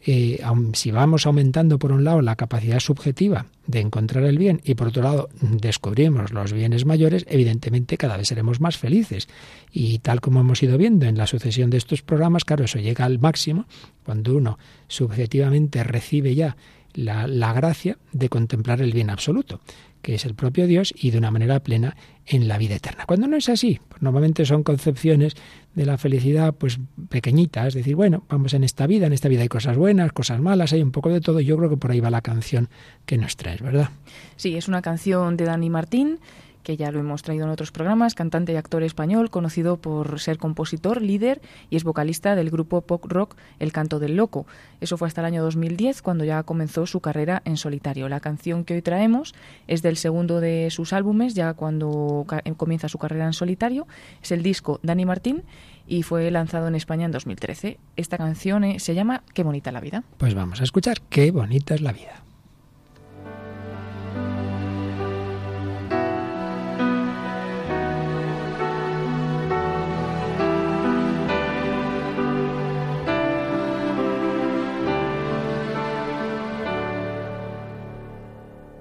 [0.04, 0.42] eh,
[0.74, 4.88] si vamos aumentando por un lado la capacidad subjetiva de encontrar el bien y por
[4.88, 9.28] otro lado descubrimos los bienes mayores, evidentemente cada vez seremos más felices.
[9.72, 13.06] Y tal como hemos ido viendo en la sucesión de estos programas, claro, eso llega
[13.06, 13.66] al máximo
[14.04, 14.58] cuando uno
[14.88, 16.58] subjetivamente recibe ya
[16.94, 19.62] la, la gracia de contemplar el bien absoluto
[20.02, 23.06] que es el propio Dios, y de una manera plena en la vida eterna.
[23.06, 25.36] Cuando no es así, pues normalmente son concepciones
[25.74, 29.42] de la felicidad pues pequeñitas, es decir, bueno, vamos en esta vida, en esta vida
[29.42, 32.00] hay cosas buenas, cosas malas, hay un poco de todo, yo creo que por ahí
[32.00, 32.70] va la canción
[33.06, 33.90] que nos traes, ¿verdad?
[34.36, 36.20] Sí, es una canción de Dani Martín
[36.64, 40.38] que ya lo hemos traído en otros programas, cantante y actor español, conocido por ser
[40.38, 44.46] compositor, líder y es vocalista del grupo pop rock El Canto del Loco.
[44.80, 48.10] Eso fue hasta el año 2010, cuando ya comenzó su carrera en solitario.
[48.10, 49.34] La canción que hoy traemos
[49.68, 52.26] es del segundo de sus álbumes, ya cuando
[52.58, 53.88] comienza su carrera en solitario.
[54.22, 55.44] Es el disco Dani Martín
[55.88, 57.78] y fue lanzado en España en 2013.
[57.96, 60.04] Esta canción eh, se llama Qué bonita la vida.
[60.18, 62.24] Pues vamos a escuchar Qué bonita es la vida.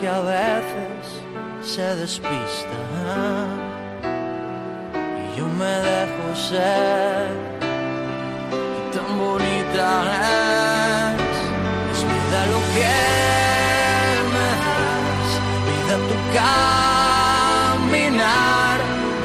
[0.00, 1.04] Que a veces
[1.62, 2.78] se despista.
[5.24, 7.28] Y yo me dejo ser.
[8.78, 9.88] Y tan bonita
[11.14, 11.36] es.
[11.92, 12.96] Es vida lo que
[14.34, 15.28] me das.
[15.68, 16.16] Vida tu
[17.98, 18.76] caminar.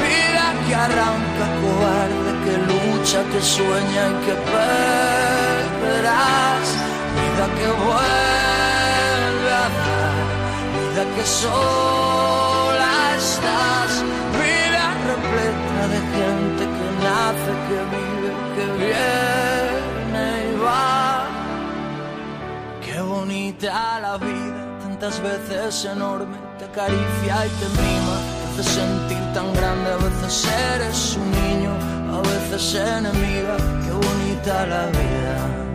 [0.03, 5.87] Vida que arranca cobarde que lucha que sueña y que perderás.
[7.15, 8.72] Vida que vuelve
[11.15, 13.91] que sola estás,
[14.39, 21.27] vida repleta de gente que nace, que vive, que viene y va.
[22.85, 28.17] Qué bonita la vida, tantas veces enorme, te acaricia y te mima,
[28.55, 31.71] te hace sentir tan grande, a veces eres un niño,
[32.17, 35.72] a veces enemiga, qué bonita la vida.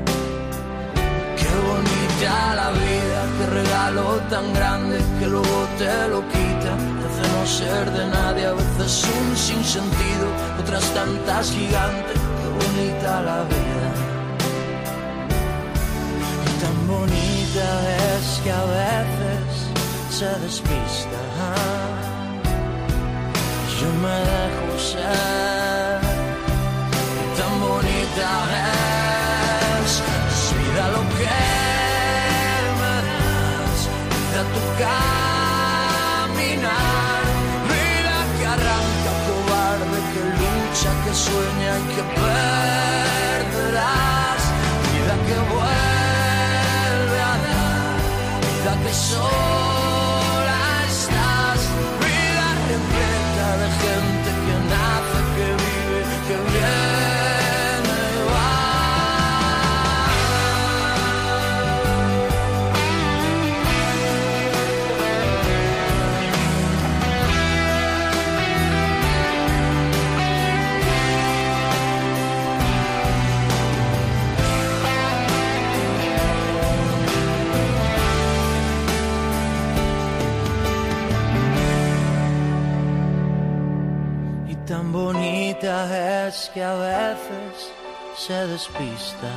[2.18, 6.74] Bonita la vida, qué regalo tan grande que luego te lo quita.
[7.06, 10.26] Hace no ser de nadie, a veces un sinsentido,
[10.58, 12.18] otras tantas gigantes.
[12.38, 13.88] Qué bonita la vida.
[16.44, 17.66] Y tan bonita
[18.16, 21.20] es que a veces se despista.
[23.80, 25.57] Yo me dejo ser.
[41.08, 42.87] Que sueña que perderás,
[88.58, 89.32] despista.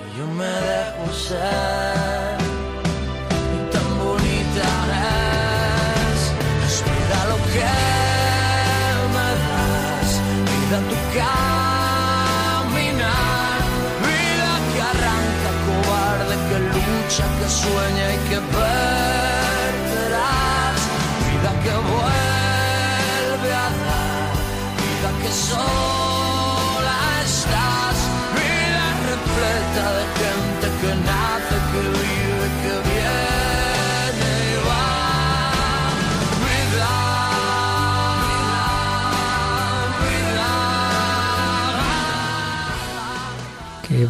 [0.00, 2.36] Y yo me dejo ser.
[3.56, 4.68] Y tan bonita
[6.08, 6.20] es,
[6.66, 6.76] es
[7.30, 7.70] lo que
[9.14, 10.10] me das,
[10.50, 11.98] vida tu caminar,
[14.06, 18.17] vida que arranca cobarde, que lucha, que sueña y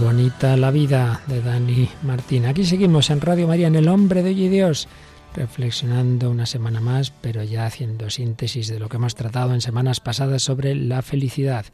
[0.00, 2.46] bonita la vida de Dani Martín.
[2.46, 4.88] Aquí seguimos en Radio María, en El Hombre de Hoy y Dios,
[5.34, 10.00] reflexionando una semana más, pero ya haciendo síntesis de lo que hemos tratado en semanas
[10.00, 11.66] pasadas sobre la felicidad.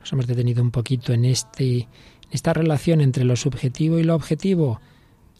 [0.00, 1.88] Nos hemos detenido un poquito en este,
[2.30, 4.80] esta relación entre lo subjetivo y lo objetivo.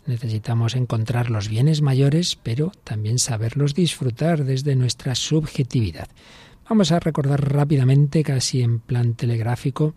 [0.04, 6.08] Necesitamos encontrar los bienes mayores, pero también saberlos disfrutar desde nuestra subjetividad.
[6.68, 9.94] Vamos a recordar rápidamente, casi en plan telegráfico,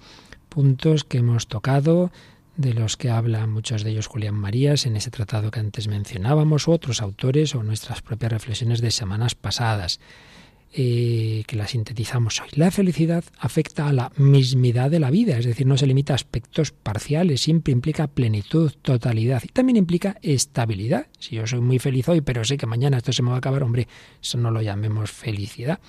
[0.50, 2.12] puntos que hemos tocado,
[2.58, 6.68] de los que hablan muchos de ellos Julián Marías en ese tratado que antes mencionábamos,
[6.68, 10.02] u otros autores, o nuestras propias reflexiones de semanas pasadas,
[10.74, 12.50] eh, que las sintetizamos hoy.
[12.56, 16.16] La felicidad afecta a la mismidad de la vida, es decir, no se limita a
[16.16, 21.08] aspectos parciales, siempre implica plenitud, totalidad y también implica estabilidad.
[21.18, 23.40] Si yo soy muy feliz hoy, pero sé que mañana esto se me va a
[23.40, 23.88] acabar, hombre,
[24.22, 25.80] eso no lo llamemos felicidad,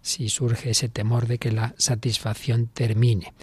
[0.00, 3.34] si surge ese temor de que la satisfacción termine.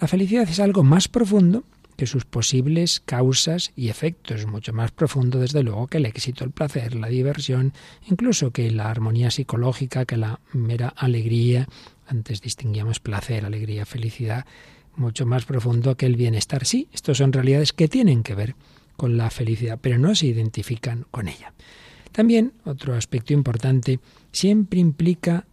[0.00, 1.64] La felicidad es algo más profundo
[1.96, 6.50] que sus posibles causas y efectos, mucho más profundo desde luego que el éxito, el
[6.50, 7.72] placer, la diversión,
[8.06, 11.66] incluso que la armonía psicológica, que la mera alegría,
[12.06, 14.44] antes distinguíamos placer, alegría, felicidad,
[14.96, 16.66] mucho más profundo que el bienestar.
[16.66, 18.54] Sí, estos son realidades que tienen que ver
[18.96, 21.54] con la felicidad, pero no se identifican con ella.
[22.12, 24.00] También otro aspecto importante
[24.32, 25.46] siempre implica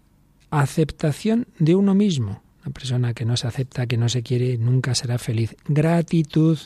[0.49, 2.42] aceptación de uno mismo.
[2.63, 5.55] Una persona que no se acepta, que no se quiere, nunca será feliz.
[5.67, 6.57] Gratitud,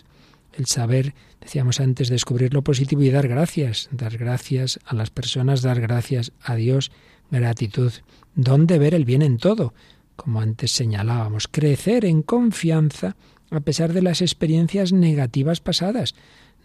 [0.54, 3.90] el saber, decíamos antes, descubrir lo positivo y dar gracias.
[3.92, 6.92] Dar gracias a las personas, dar gracias a Dios.
[7.32, 7.92] Gratitud.
[8.36, 9.74] ¿Dónde ver el bien en todo?
[10.16, 13.16] Como antes señalábamos, crecer en confianza
[13.50, 16.14] a pesar de las experiencias negativas pasadas.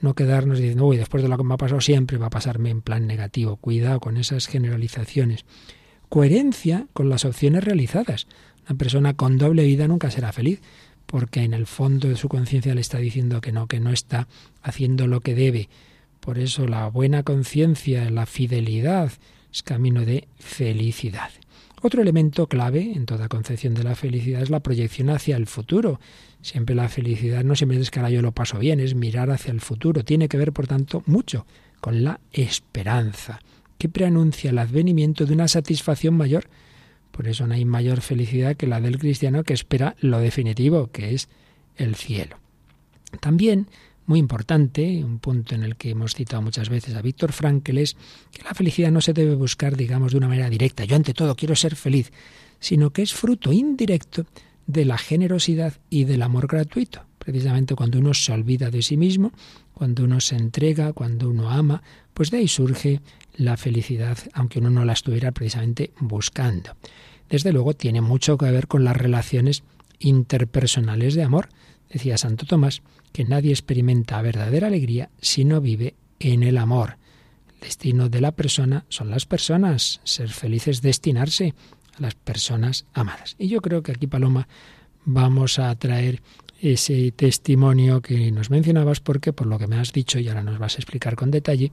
[0.01, 2.71] No quedarnos diciendo, uy, después de lo que me ha pasado siempre va a pasarme
[2.71, 3.57] en plan negativo.
[3.57, 5.45] Cuidado con esas generalizaciones.
[6.09, 8.27] Coherencia con las opciones realizadas.
[8.73, 10.63] Una persona con doble vida nunca será feliz,
[11.05, 14.29] porque en el fondo de su conciencia le está diciendo que no, que no está
[14.63, 15.69] haciendo lo que debe.
[16.21, 19.13] Por eso la buena conciencia, la fidelidad,
[19.53, 21.29] es camino de felicidad.
[21.83, 26.01] Otro elemento clave en toda concepción de la felicidad es la proyección hacia el futuro.
[26.41, 29.53] Siempre la felicidad no siempre es que ahora yo lo paso bien, es mirar hacia
[29.53, 30.03] el futuro.
[30.03, 31.45] Tiene que ver, por tanto, mucho
[31.83, 33.39] con la esperanza,
[33.77, 36.47] que preanuncia el advenimiento de una satisfacción mayor.
[37.13, 41.15] Por eso no hay mayor felicidad que la del cristiano que espera lo definitivo, que
[41.15, 41.29] es
[41.77, 42.39] el cielo.
[43.21, 43.69] También,
[44.07, 47.97] muy importante, un punto en el que hemos citado muchas veces a Víctor Frankl es
[48.33, 50.85] que la felicidad no se debe buscar, digamos, de una manera directa.
[50.85, 52.11] Yo ante todo quiero ser feliz,
[52.59, 54.27] sino que es fruto indirecto
[54.67, 57.05] de la generosidad y del amor gratuito.
[57.19, 59.33] Precisamente cuando uno se olvida de sí mismo,
[59.83, 61.83] cuando uno se entrega, cuando uno ama,
[62.15, 63.01] pues de ahí surge
[63.35, 66.77] la felicidad, aunque uno no la estuviera precisamente buscando.
[67.29, 69.65] Desde luego tiene mucho que ver con las relaciones
[69.99, 71.49] interpersonales de amor.
[71.91, 76.99] Decía Santo Tomás que nadie experimenta verdadera alegría si no vive en el amor.
[77.55, 81.55] El destino de la persona son las personas, ser feliz es destinarse
[81.99, 83.35] a las personas amadas.
[83.37, 84.47] Y yo creo que aquí, Paloma,
[85.05, 86.23] vamos a traer
[86.63, 90.61] ese testimonio que nos mencionabas porque por lo que me has dicho y ahora nos
[90.61, 91.73] vas a explicar con detalle,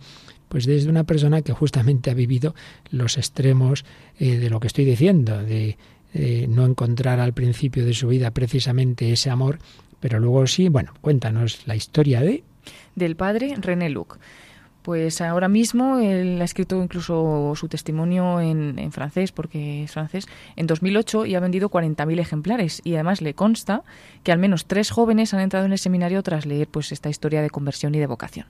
[0.49, 2.55] pues desde una persona que justamente ha vivido
[2.89, 3.85] los extremos
[4.17, 5.77] eh, de lo que estoy diciendo, de
[6.15, 9.59] eh, no encontrar al principio de su vida precisamente ese amor,
[9.99, 12.43] pero luego sí, bueno, cuéntanos la historia de...
[12.95, 14.17] Del padre René Luc.
[14.81, 20.25] Pues ahora mismo él ha escrito incluso su testimonio en, en francés, porque es francés,
[20.55, 22.81] en 2008 y ha vendido 40.000 ejemplares.
[22.83, 23.83] Y además le consta
[24.23, 27.41] que al menos tres jóvenes han entrado en el seminario tras leer pues esta historia
[27.41, 28.47] de conversión y de vocación.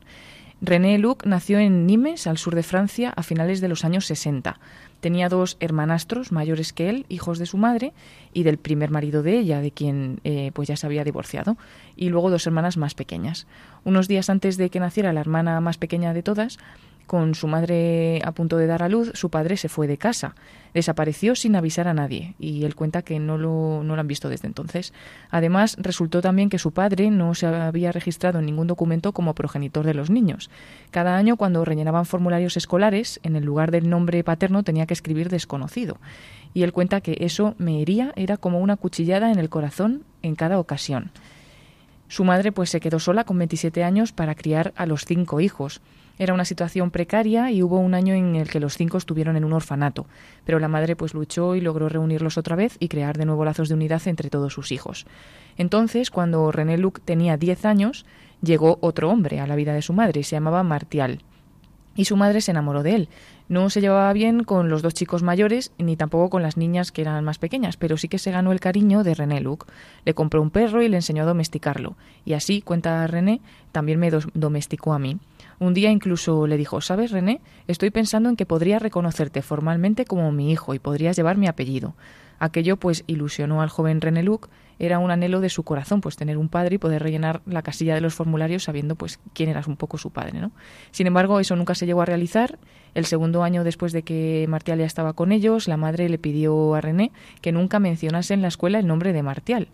[0.61, 4.59] René Luc nació en Nimes, al sur de Francia, a finales de los años 60.
[4.99, 7.93] Tenía dos hermanastros mayores que él, hijos de su madre
[8.33, 11.57] y del primer marido de ella, de quien eh, pues ya se había divorciado,
[11.95, 13.47] y luego dos hermanas más pequeñas.
[13.85, 16.59] Unos días antes de que naciera la hermana más pequeña de todas,
[17.09, 20.35] Con su madre a punto de dar a luz, su padre se fue de casa.
[20.75, 24.29] Desapareció sin avisar a nadie y él cuenta que no lo, no lo han visto
[24.29, 24.93] desde entonces.
[25.31, 29.87] Además, resultó también que su padre no se había registrado en ningún documento como progenitor
[29.87, 30.51] de los niños.
[30.91, 35.29] Cada año, cuando rellenaban formularios escolares, en el lugar del nombre paterno tenía que escribir
[35.29, 35.97] desconocido.
[36.53, 40.35] Y él cuenta que eso me hería, era como una cuchillada en el corazón en
[40.35, 41.09] cada ocasión.
[42.07, 45.81] Su madre pues se quedó sola con 27 años para criar a los cinco hijos.
[46.19, 49.45] Era una situación precaria y hubo un año en el que los cinco estuvieron en
[49.45, 50.05] un orfanato,
[50.43, 53.69] pero la madre pues luchó y logró reunirlos otra vez y crear de nuevo lazos
[53.69, 55.05] de unidad entre todos sus hijos.
[55.57, 58.05] Entonces, cuando René Luc tenía 10 años,
[58.41, 61.21] llegó otro hombre a la vida de su madre, se llamaba Martial.
[61.95, 63.09] Y su madre se enamoró de él.
[63.47, 67.01] No se llevaba bien con los dos chicos mayores ni tampoco con las niñas que
[67.01, 69.67] eran más pequeñas, pero sí que se ganó el cariño de René Luc.
[70.05, 71.95] Le compró un perro y le enseñó a domesticarlo.
[72.25, 75.17] Y así, cuenta René, también me domesticó a mí.
[75.59, 77.41] Un día incluso le dijo, ¿sabes, René?
[77.67, 81.95] Estoy pensando en que podría reconocerte formalmente como mi hijo y podrías llevar mi apellido.
[82.39, 84.47] Aquello pues ilusionó al joven René Luc,
[84.79, 87.93] era un anhelo de su corazón, pues tener un padre y poder rellenar la casilla
[87.93, 90.53] de los formularios sabiendo pues quién era un poco su padre, ¿no?
[90.91, 92.57] Sin embargo, eso nunca se llegó a realizar.
[92.95, 96.75] El segundo año después de que Martial ya estaba con ellos, la madre le pidió
[96.75, 99.67] a René que nunca mencionase en la escuela el nombre de Martial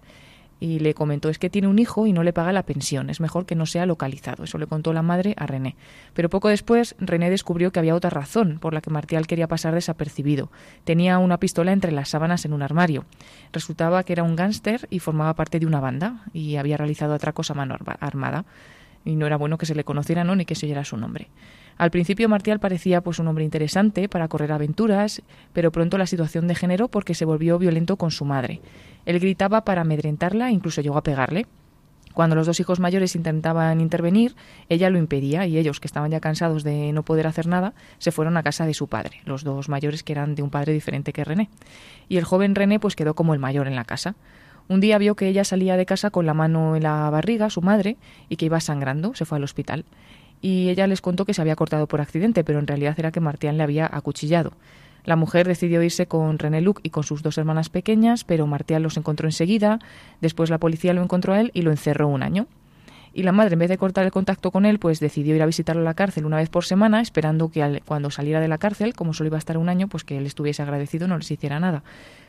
[0.59, 3.19] y le comentó es que tiene un hijo y no le paga la pensión, es
[3.19, 4.43] mejor que no sea localizado.
[4.43, 5.75] Eso le contó la madre a René.
[6.13, 9.73] Pero poco después René descubrió que había otra razón por la que Martial quería pasar
[9.73, 10.49] desapercibido.
[10.83, 13.05] Tenía una pistola entre las sábanas en un armario.
[13.51, 17.51] Resultaba que era un gángster y formaba parte de una banda y había realizado atracos
[17.51, 18.45] a mano armada.
[19.03, 20.35] Y no era bueno que se le conociera ¿no?
[20.35, 21.27] ni que se oyera su nombre.
[21.77, 26.47] Al principio Martial parecía pues un hombre interesante para correr aventuras, pero pronto la situación
[26.47, 28.61] degeneró porque se volvió violento con su madre.
[29.05, 31.45] Él gritaba para amedrentarla e incluso llegó a pegarle.
[32.13, 34.35] Cuando los dos hijos mayores intentaban intervenir,
[34.69, 38.13] ella lo impedía y ellos, que estaban ya cansados de no poder hacer nada, se
[38.13, 41.11] fueron a casa de su padre, los dos mayores que eran de un padre diferente
[41.11, 41.49] que René.
[42.07, 44.15] Y el joven René pues quedó como el mayor en la casa.
[44.69, 47.61] Un día vio que ella salía de casa con la mano en la barriga, su
[47.61, 47.97] madre,
[48.29, 49.83] y que iba sangrando, se fue al hospital.
[50.41, 53.19] Y ella les contó que se había cortado por accidente, pero en realidad era que
[53.19, 54.53] Martián le había acuchillado.
[55.05, 58.81] La mujer decidió irse con René Luc y con sus dos hermanas pequeñas, pero Martial
[58.81, 59.79] los encontró enseguida.
[60.19, 62.47] Después la policía lo encontró a él y lo encerró un año.
[63.17, 65.45] Y la madre, en vez de cortar el contacto con él, pues decidió ir a
[65.45, 68.93] visitarlo a la cárcel una vez por semana, esperando que cuando saliera de la cárcel,
[68.93, 71.57] como solo iba a estar un año, pues que él estuviese agradecido, no les hiciera
[71.61, 71.81] nada.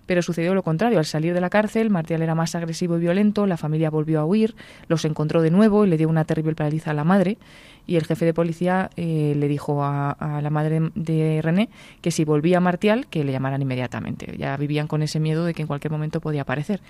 [0.07, 1.01] Pero sucedió lo contrario.
[1.01, 4.25] Al salir de la cárcel, Martial era más agresivo y violento, la familia volvió a
[4.25, 4.55] huir,
[4.87, 7.37] los encontró de nuevo y le dio una terrible paliza a la madre
[7.89, 11.69] y el jefe de policía eh, le dijo a, la madre de René
[12.01, 14.37] que si volvía a Martial, que le llamaran inmediatamente.
[14.39, 16.81] Ya vivían con ese miedo de que en cualquier momento podía aparecer.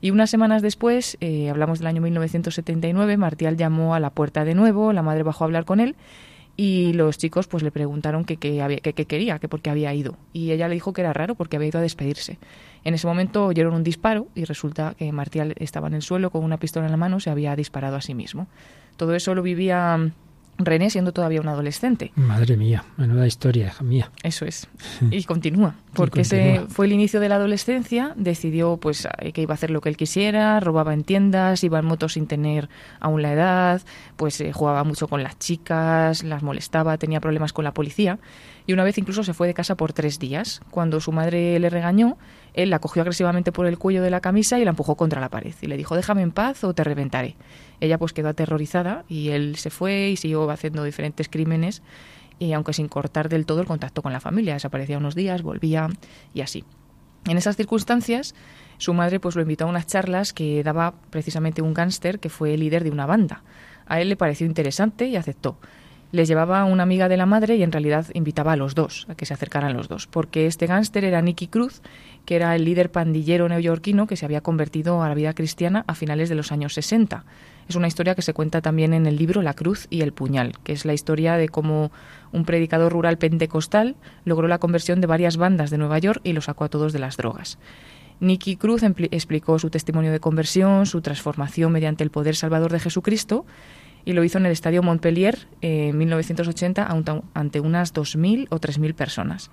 [0.00, 4.54] Y unas semanas después, eh, hablamos del año 1979, Martial llamó a la puerta de
[4.54, 5.96] nuevo, la madre bajó a hablar con él
[6.56, 10.16] y los chicos pues le preguntaron qué que, que, quería, que por qué había ido.
[10.32, 12.38] Y ella le dijo que era raro porque había ido a despedirse.
[12.84, 16.42] En ese momento oyeron un disparo y resulta que Martial estaba en el suelo con
[16.42, 18.46] una pistola en la mano, se había disparado a sí mismo.
[18.96, 20.12] Todo eso lo vivía
[20.58, 22.12] René siendo todavía un adolescente.
[22.14, 24.10] Madre mía, menuda historia, hija mía.
[24.22, 24.68] Eso es.
[25.10, 29.52] Y continúa, porque ese fue el inicio de la adolescencia, decidió pues eh, que iba
[29.52, 32.68] a hacer lo que él quisiera, robaba en tiendas, iba en motos sin tener
[33.00, 33.82] aún la edad,
[34.16, 38.18] pues eh, jugaba mucho con las chicas, las molestaba, tenía problemas con la policía
[38.66, 40.60] y una vez incluso se fue de casa por tres días.
[40.70, 42.18] Cuando su madre le regañó,
[42.56, 45.28] él la cogió agresivamente por el cuello de la camisa y la empujó contra la
[45.28, 47.36] pared y le dijo déjame en paz o te reventaré.
[47.80, 51.82] Ella pues quedó aterrorizada y él se fue y siguió haciendo diferentes crímenes
[52.38, 55.88] y aunque sin cortar del todo el contacto con la familia, desaparecía unos días, volvía
[56.32, 56.64] y así.
[57.26, 58.34] En esas circunstancias,
[58.78, 62.56] su madre pues lo invitó a unas charlas que daba precisamente un gángster que fue
[62.56, 63.42] líder de una banda.
[63.86, 65.58] A él le pareció interesante y aceptó
[66.12, 69.14] les llevaba una amiga de la madre y en realidad invitaba a los dos, a
[69.14, 71.82] que se acercaran los dos, porque este gángster era Nicky Cruz,
[72.26, 75.94] que era el líder pandillero neoyorquino que se había convertido a la vida cristiana a
[75.94, 77.24] finales de los años 60.
[77.68, 80.58] Es una historia que se cuenta también en el libro La Cruz y el Puñal,
[80.62, 81.90] que es la historia de cómo
[82.32, 86.44] un predicador rural pentecostal logró la conversión de varias bandas de Nueva York y los
[86.44, 87.58] sacó a todos de las drogas.
[88.20, 93.46] Nicky Cruz explicó su testimonio de conversión, su transformación mediante el poder salvador de Jesucristo
[94.04, 96.88] y lo hizo en el Estadio Montpellier en 1980
[97.34, 99.50] ante unas 2.000 o 3.000 personas.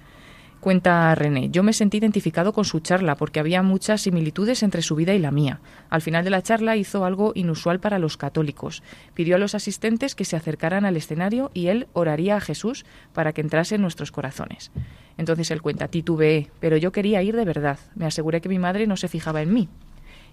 [0.63, 4.95] Cuenta René, yo me sentí identificado con su charla porque había muchas similitudes entre su
[4.95, 5.59] vida y la mía.
[5.89, 8.81] Al final de la charla hizo algo inusual para los católicos.
[9.13, 13.33] Pidió a los asistentes que se acercaran al escenario y él oraría a Jesús para
[13.33, 14.71] que entrase en nuestros corazones.
[15.17, 17.77] Entonces él cuenta, titubeé, pero yo quería ir de verdad.
[17.95, 19.67] Me aseguré que mi madre no se fijaba en mí.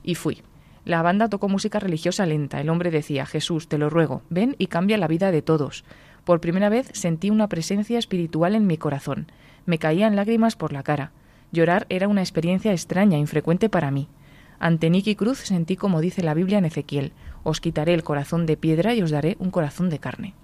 [0.05, 0.43] Y fui.
[0.85, 2.61] La banda tocó música religiosa lenta.
[2.61, 5.85] El hombre decía, Jesús, te lo ruego, ven y cambia la vida de todos.
[6.23, 9.27] Por primera vez sentí una presencia espiritual en mi corazón.
[9.67, 11.13] Me caían lágrimas por la cara.
[11.53, 14.09] Llorar era una experiencia extraña, infrecuente para mí.
[14.59, 18.57] Ante Nicky Cruz sentí como dice la Biblia en Ezequiel, os quitaré el corazón de
[18.57, 20.35] piedra y os daré un corazón de carne.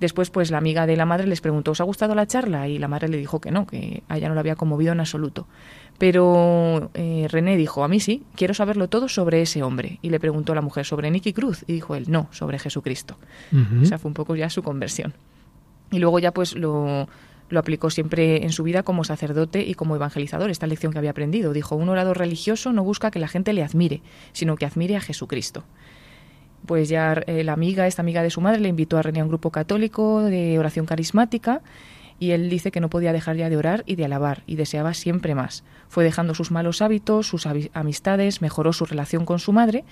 [0.00, 2.68] Después, pues la amiga de la madre les preguntó, ¿os ha gustado la charla?
[2.68, 5.00] Y la madre le dijo que no, que a ella no la había conmovido en
[5.00, 5.46] absoluto.
[5.98, 10.00] Pero eh, René dijo, a mí sí, quiero saberlo todo sobre ese hombre.
[10.02, 11.64] Y le preguntó a la mujer, ¿sobre Nicky Cruz?
[11.68, 13.16] Y dijo él, no, sobre Jesucristo.
[13.52, 15.14] O Esa fue un poco ya su conversión.
[15.92, 17.08] Y luego ya pues lo,
[17.48, 21.10] lo aplicó siempre en su vida como sacerdote y como evangelizador, esta lección que había
[21.10, 21.52] aprendido.
[21.52, 25.00] Dijo, un orador religioso no busca que la gente le admire, sino que admire a
[25.00, 25.64] Jesucristo
[26.66, 29.24] pues ya eh, la amiga, esta amiga de su madre, le invitó a René a
[29.24, 31.60] un grupo católico de oración carismática
[32.18, 34.94] y él dice que no podía dejar ya de orar y de alabar y deseaba
[34.94, 35.64] siempre más.
[35.88, 39.84] Fue dejando sus malos hábitos, sus amistades, mejoró su relación con su madre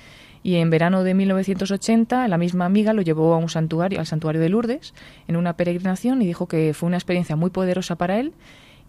[0.42, 4.40] y en verano de 1980 la misma amiga lo llevó a un santuario, al santuario
[4.40, 4.94] de Lourdes,
[5.28, 8.32] en una peregrinación y dijo que fue una experiencia muy poderosa para él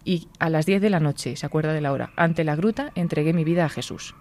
[0.04, 2.92] y a las 10 de la noche, se acuerda de la hora, ante la gruta
[2.94, 4.14] entregué mi vida a Jesús.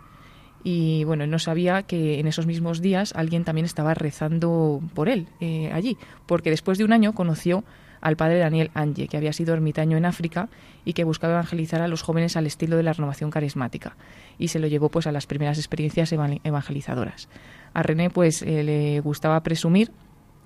[0.65, 5.27] Y bueno, no sabía que en esos mismos días alguien también estaba rezando por él
[5.41, 7.65] eh, allí, porque después de un año conoció
[8.03, 10.49] al padre Daniel Ange, que había sido ermitaño en África
[10.83, 13.95] y que buscaba evangelizar a los jóvenes al estilo de la renovación carismática
[14.37, 17.29] y se lo llevó pues a las primeras experiencias evangelizadoras.
[17.73, 19.89] A René pues eh, le gustaba presumir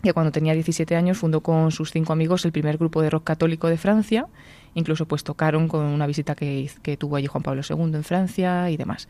[0.03, 3.24] que cuando tenía 17 años fundó con sus cinco amigos el primer grupo de rock
[3.24, 4.28] católico de Francia,
[4.76, 8.70] incluso pues tocaron con una visita que, que tuvo allí Juan Pablo II en Francia
[8.70, 9.10] y demás.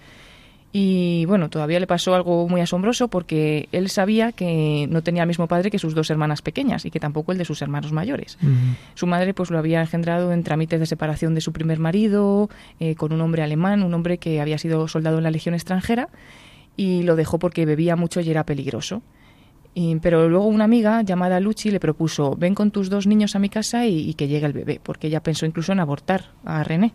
[0.74, 5.28] Y bueno, todavía le pasó algo muy asombroso porque él sabía que no tenía el
[5.28, 8.38] mismo padre que sus dos hermanas pequeñas y que tampoco el de sus hermanos mayores.
[8.94, 12.50] Su madre pues lo había engendrado en trámites de separación de su primer marido,
[12.80, 16.10] eh, con un hombre alemán, un hombre que había sido soldado en la Legión extranjera
[16.76, 19.02] y lo dejó porque bebía mucho y era peligroso.
[20.02, 23.50] pero luego una amiga llamada Luchi le propuso, ven con tus dos niños a mi
[23.50, 26.94] casa y, y que llegue el bebé, porque ella pensó incluso en abortar a René.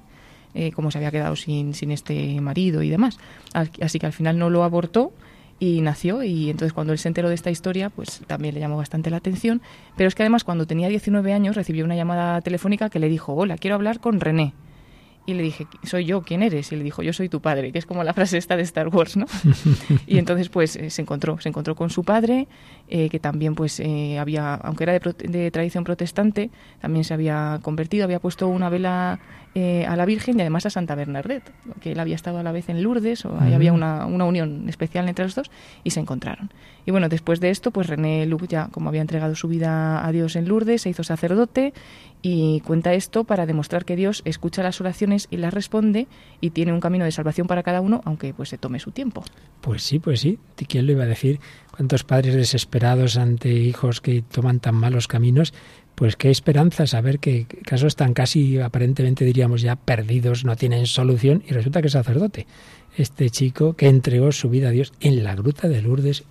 [0.54, 3.18] Eh, como se había quedado sin, sin este marido y demás.
[3.54, 5.12] Así que al final no lo abortó
[5.58, 8.76] y nació y entonces cuando él se enteró de esta historia pues también le llamó
[8.76, 9.62] bastante la atención
[9.96, 13.32] pero es que además cuando tenía 19 años recibió una llamada telefónica que le dijo
[13.34, 14.54] hola quiero hablar con René
[15.24, 16.72] y le dije, soy yo, ¿quién eres?
[16.72, 18.88] Y le dijo, yo soy tu padre, que es como la frase esta de Star
[18.88, 19.26] Wars, ¿no?
[20.06, 22.48] y entonces pues eh, se encontró, se encontró con su padre,
[22.88, 26.50] eh, que también pues eh, había, aunque era de, tradición protestante,
[26.80, 29.20] también se había convertido, había puesto una vela
[29.54, 32.68] a la Virgen y además a Santa Bernadette, que él había estado a la vez
[32.68, 35.50] en Lourdes, o ahí había una, una, unión especial entre los dos,
[35.84, 36.50] y se encontraron.
[36.86, 40.10] Y bueno, después de esto, pues René Luc ya, como había entregado su vida a
[40.12, 41.74] Dios en Lourdes, se hizo sacerdote
[42.22, 46.06] y cuenta esto para demostrar que Dios escucha las oraciones y las responde
[46.40, 49.24] y tiene un camino de salvación para cada uno, aunque pues se tome su tiempo.
[49.60, 50.38] Pues sí, pues sí.
[50.68, 51.40] ¿Quién lo iba a decir?
[51.76, 55.52] ¿Cuántos padres desesperados ante hijos que toman tan malos caminos?
[55.94, 61.42] Pues qué esperanza saber que casos están casi aparentemente diríamos ya perdidos, no tienen solución
[61.46, 62.46] y resulta que es sacerdote.
[62.96, 66.24] Este chico que entregó su vida a Dios en la gruta de Lourdes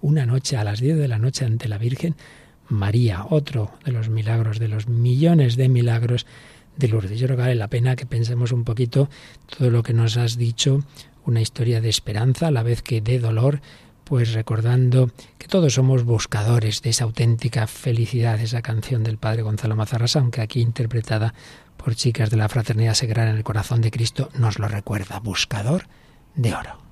[0.00, 2.16] una noche a las 10 de la noche ante la Virgen
[2.68, 6.26] María, otro de los milagros, de los millones de milagros
[6.76, 7.18] de Lourdes.
[7.18, 9.08] Yo creo que vale la pena que pensemos un poquito
[9.58, 10.82] todo lo que nos has dicho,
[11.24, 13.60] una historia de esperanza a la vez que de dolor,
[14.12, 19.74] pues recordando que todos somos buscadores de esa auténtica felicidad, esa canción del padre Gonzalo
[19.74, 21.32] Mazarrasa, aunque aquí interpretada
[21.78, 25.86] por chicas de la Fraternidad Sagrada en el Corazón de Cristo, nos lo recuerda, buscador
[26.34, 26.91] de oro.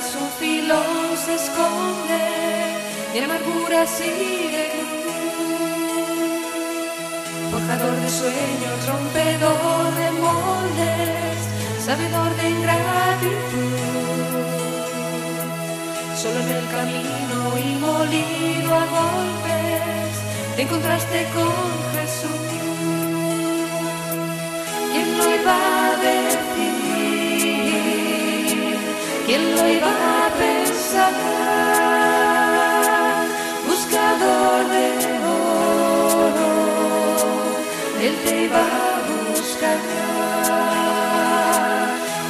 [0.00, 2.22] Su filón se esconde,
[3.12, 4.70] de amargura sigue
[7.50, 11.38] Forjador de sueños, rompedor de moldes,
[11.84, 13.82] sabedor de ingratitud.
[16.16, 20.12] Solo en el camino y molido a golpes
[20.56, 21.52] te encontraste con
[21.92, 22.42] Jesús.
[24.92, 25.81] ¿Quién lo iba
[29.32, 31.14] ¿Quién lo iba a pensar?
[33.66, 34.88] Buscador de
[36.20, 36.52] oro,
[37.98, 39.78] Él te iba a buscar.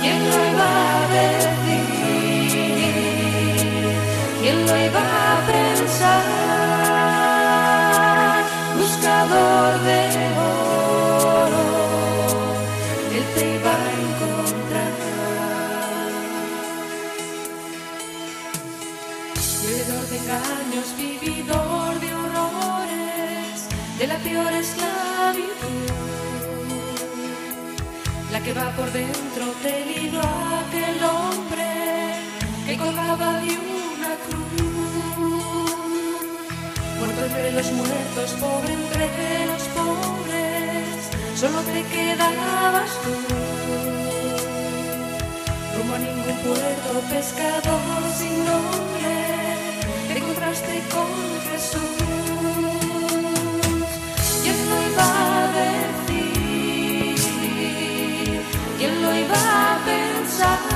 [0.01, 1.83] ¿Quién lo iba a decir?
[4.41, 6.43] ¿Quién lo iba a pensar?
[9.03, 9.39] de
[9.85, 10.12] oro,
[28.33, 31.73] La que va por dentro del hilo aquel hombre
[32.67, 34.63] que colgaba de una cruz.
[36.99, 41.11] Muerto entre los muertos, pobre entre los pobres,
[41.41, 43.15] solo te quedabas tú.
[45.77, 49.13] Rumbo a ningún puerto, pescador sin nombre,
[50.09, 51.11] te encontraste con
[51.51, 52.12] Jesús.
[60.43, 60.72] Pensar?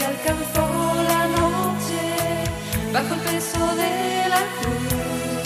[0.00, 0.64] Te alcanzó
[1.12, 2.00] la noche,
[2.90, 5.44] bajo el peso de la cruz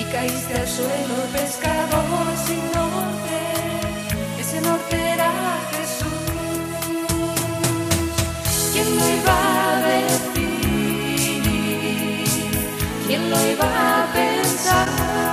[0.00, 3.38] y caíste al suelo pescador sin norte,
[4.40, 5.30] ese norte era
[5.72, 6.24] Jesús.
[8.72, 9.36] ¿Quién lo iba
[9.68, 10.46] a decir?
[13.06, 13.68] ¿Quién lo iba
[14.02, 15.25] a pensar?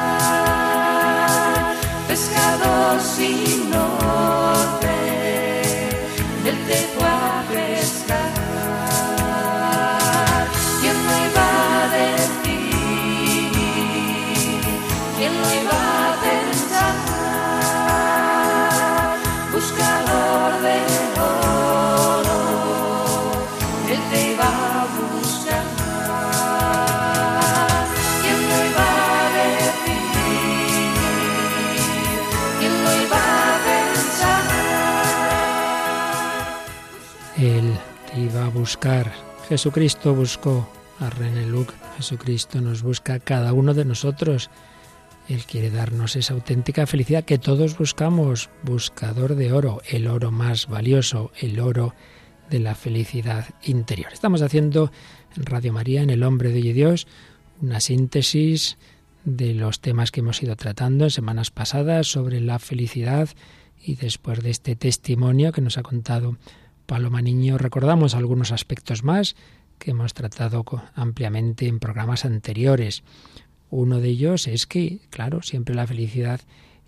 [38.73, 39.13] Buscar.
[39.49, 40.67] Jesucristo buscó
[40.99, 41.71] a René Luc.
[41.97, 44.49] Jesucristo nos busca a cada uno de nosotros.
[45.29, 50.65] Él quiere darnos esa auténtica felicidad que todos buscamos, buscador de oro, el oro más
[50.65, 51.93] valioso, el oro
[52.49, 54.11] de la felicidad interior.
[54.11, 54.91] Estamos haciendo
[55.37, 57.05] en Radio María, en El Hombre de Dios,
[57.61, 58.79] una síntesis
[59.23, 63.29] de los temas que hemos ido tratando en semanas pasadas sobre la felicidad
[63.79, 66.37] y después de este testimonio que nos ha contado
[66.93, 69.35] Paloma Niño, recordamos algunos aspectos más
[69.79, 70.63] que hemos tratado
[70.93, 73.01] ampliamente en programas anteriores.
[73.71, 76.41] Uno de ellos es que, claro, siempre la felicidad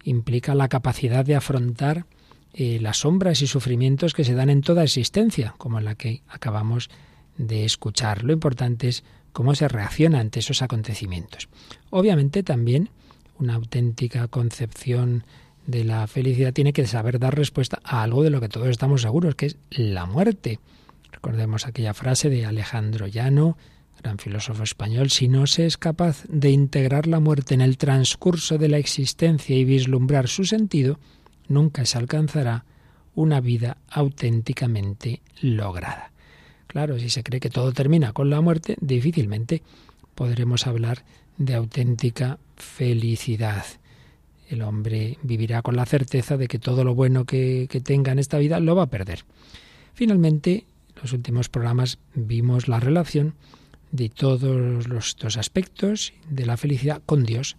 [0.03, 2.05] implica la capacidad de afrontar
[2.53, 6.91] eh, las sombras y sufrimientos que se dan en toda existencia, como la que acabamos
[7.39, 8.23] de escuchar.
[8.23, 11.49] Lo importante es cómo se reacciona ante esos acontecimientos.
[11.89, 12.91] Obviamente también
[13.39, 15.23] una auténtica concepción
[15.65, 19.01] de la felicidad tiene que saber dar respuesta a algo de lo que todos estamos
[19.01, 20.59] seguros, que es la muerte.
[21.11, 23.57] Recordemos aquella frase de Alejandro Llano,
[24.01, 28.57] gran filósofo español, si no se es capaz de integrar la muerte en el transcurso
[28.57, 30.99] de la existencia y vislumbrar su sentido,
[31.47, 32.65] nunca se alcanzará
[33.15, 36.11] una vida auténticamente lograda.
[36.67, 39.63] Claro, si se cree que todo termina con la muerte, difícilmente
[40.13, 41.03] podremos hablar
[41.37, 43.65] de auténtica felicidad.
[44.47, 48.37] El hombre vivirá con la certeza de que todo lo bueno que, tenga en esta
[48.37, 49.25] vida lo va a perder.
[49.93, 50.65] Finalmente,
[50.95, 53.33] en los últimos programas vimos la relación
[53.91, 57.57] de todos los, estos aspectos de la felicidad con Dios.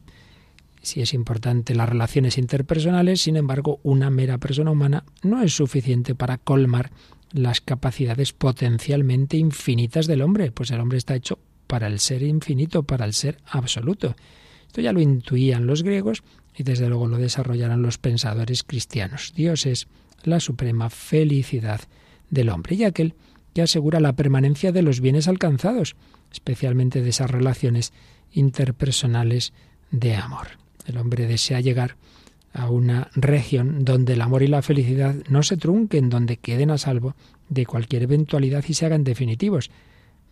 [0.82, 6.14] Si es importante las relaciones interpersonales, sin embargo, una mera persona humana no es suficiente
[6.14, 6.92] para colmar
[7.32, 12.84] las capacidades potencialmente infinitas del hombre, pues el hombre está hecho para el ser infinito,
[12.84, 14.14] para el ser absoluto.
[14.66, 16.22] Esto ya lo intuían los griegos
[16.56, 19.32] y desde luego lo desarrollaron los pensadores cristianos.
[19.36, 19.88] Dios es
[20.24, 21.80] la suprema felicidad
[22.30, 23.14] del hombre y aquel
[23.54, 25.96] que asegura la permanencia de los bienes alcanzados,
[26.32, 27.92] especialmente de esas relaciones
[28.32, 29.52] interpersonales
[29.90, 30.48] de amor.
[30.86, 31.96] El hombre desea llegar
[32.52, 36.78] a una región donde el amor y la felicidad no se trunquen, donde queden a
[36.78, 37.14] salvo
[37.48, 39.70] de cualquier eventualidad y se hagan definitivos.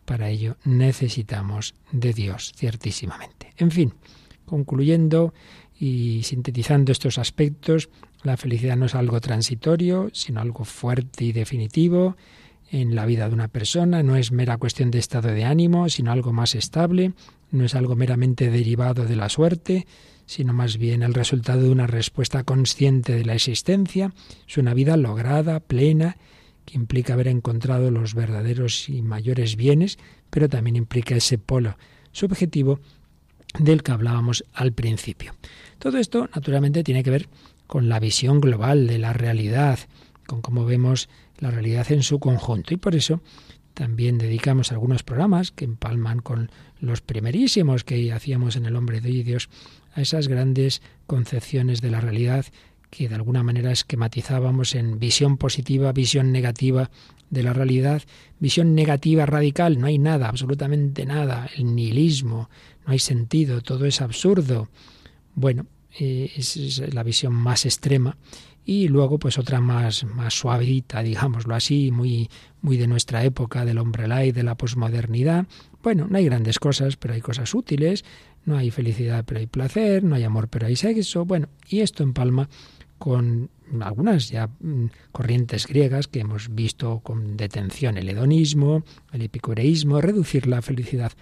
[0.05, 3.53] Para ello necesitamos de Dios, ciertísimamente.
[3.57, 3.95] En fin,
[4.45, 5.35] concluyendo
[5.79, 7.89] y sintetizando estos aspectos,
[8.25, 12.17] La felicidad no es algo transitorio, sino algo fuerte y definitivo
[12.71, 16.11] en la vida de una persona, no es mera cuestión de estado de ánimo, sino
[16.11, 17.13] algo más estable,
[17.51, 19.87] no es algo meramente derivado de la suerte,
[20.25, 24.15] sino más bien el resultado de una respuesta consciente de la existencia,
[24.49, 26.17] es una vida lograda, plena,
[26.65, 29.99] que implica haber encontrado los verdaderos y mayores bienes,
[30.31, 31.77] pero también implica ese polo
[32.11, 32.81] subjetivo
[33.59, 35.35] del que hablábamos al principio.
[35.79, 37.29] Todo esto, naturalmente, tiene que ver
[37.67, 39.79] con la visión global de la realidad,
[40.27, 42.75] con cómo vemos la realidad en su conjunto.
[42.75, 43.21] Y por eso
[43.75, 46.51] también dedicamos algunos programas que empalman con
[46.81, 49.49] los primerísimos que hacíamos en El hombre de Dios
[49.95, 52.47] a esas grandes concepciones de la realidad
[52.91, 56.91] que de alguna manera esquematizábamos en visión positiva, visión negativa
[57.29, 58.03] de la realidad,
[58.39, 62.49] visión negativa radical, no hay nada, absolutamente nada, el nihilismo,
[62.87, 64.69] no hay sentido, todo es absurdo.
[65.35, 65.67] Bueno,
[65.99, 68.17] eh, es la visión más extrema
[68.65, 72.31] y luego pues otra más más suavita, digámoslo así, muy
[72.63, 75.47] muy de nuestra época, del hombre light, de la posmodernidad.
[75.83, 78.05] Bueno, no hay grandes cosas, pero hay cosas útiles,
[78.47, 81.27] no hay felicidad, pero hay placer, no hay amor, pero hay sexo.
[81.27, 82.49] Bueno, y esto empalma
[82.99, 90.01] con algunas ya mm, corrientes griegas que hemos visto con detención, el hedonismo, el epicureísmo,
[90.01, 91.13] reducir la felicidad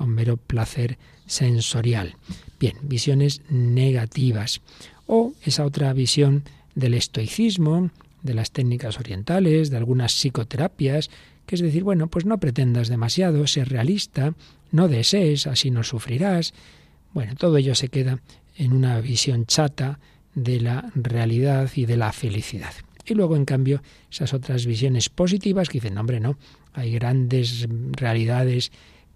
[0.00, 2.16] a mero placer sensorial.
[2.58, 4.60] Bien, visiones negativas.
[5.06, 6.44] O esa otra visión
[6.74, 7.90] del estoicismo,
[8.22, 11.10] de las técnicas orientales, de algunas psicoterapias,
[11.46, 14.34] que es decir, bueno, pues no pretendas demasiado, ser realista,
[14.72, 16.54] no desees, así no sufrirás.
[17.12, 18.20] Bueno, todo ello se queda
[18.56, 19.98] en una visión chata
[20.34, 22.72] de la realidad y de la felicidad.
[23.04, 26.38] Y luego, en cambio, esas otras visiones positivas que dicen, hombre, no,
[26.72, 28.70] hay grandes realidades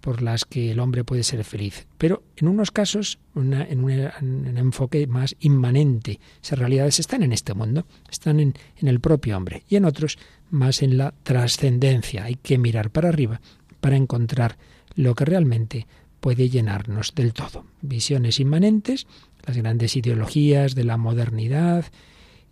[0.05, 1.87] por las que el hombre puede ser feliz.
[1.97, 6.19] Pero en unos casos, en, un, enfoque más inmanente.
[6.43, 9.63] Esas realidades están en este mundo, están en, en el propio hombre.
[9.67, 10.19] Y en otros,
[10.51, 12.25] más en la trascendencia.
[12.25, 13.41] Hay que mirar para arriba
[13.81, 14.59] para encontrar
[14.93, 15.87] lo que realmente
[16.19, 17.65] puede llenarnos del todo.
[17.81, 19.07] Visiones inmanentes,
[19.43, 21.85] las grandes ideologías de la modernidad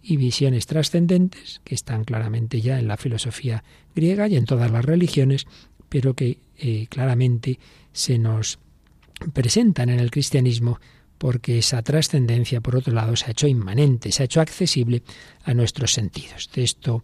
[0.02, 4.84] y visiones trascendentes, que están claramente ya en la filosofía griega y en todas las
[4.84, 5.46] religiones,
[5.88, 7.60] pero que eh, claramente
[7.92, 8.60] se nos
[9.34, 10.80] presentan en el cristianismo
[11.18, 15.04] porque esa trascendencia, por otro lado, se ha hecho inmanente, se ha hecho accesible
[15.46, 16.50] a nuestros sentidos.
[16.54, 17.04] De esto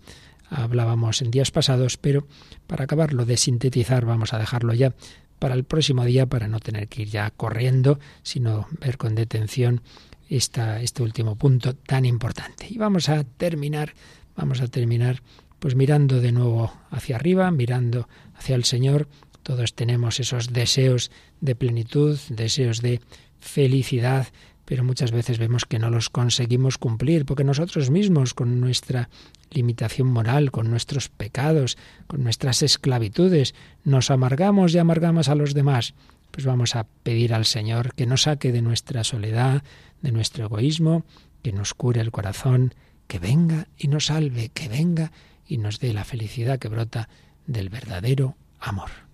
[0.49, 2.27] hablábamos en días pasados, pero
[2.67, 4.93] para acabarlo de sintetizar vamos a dejarlo ya
[5.39, 9.81] para el próximo día para no tener que ir ya corriendo, sino ver con detención
[10.27, 12.67] esta, este último punto tan importante.
[12.69, 13.93] Y vamos a terminar,
[14.35, 15.21] vamos a terminar
[15.59, 19.07] pues mirando de nuevo hacia arriba, mirando hacia el Señor.
[19.49, 21.09] Todos tenemos esos deseos
[21.41, 23.01] de plenitud, deseos de
[23.39, 24.27] felicidad,
[24.63, 29.09] pero muchas veces vemos que no los conseguimos cumplir, porque nosotros mismos, con nuestra
[29.49, 35.95] limitación moral, con nuestros pecados, con nuestras esclavitudes, nos amargamos y amargamos a los demás.
[36.29, 39.63] Pues vamos a pedir al Señor que nos saque de nuestra soledad,
[40.03, 41.05] de nuestro egoísmo,
[41.41, 42.75] que nos cure el corazón,
[43.07, 45.11] que venga y nos salve, que venga
[45.47, 47.09] y nos dé la felicidad que brota
[47.47, 49.08] del verdadero amor.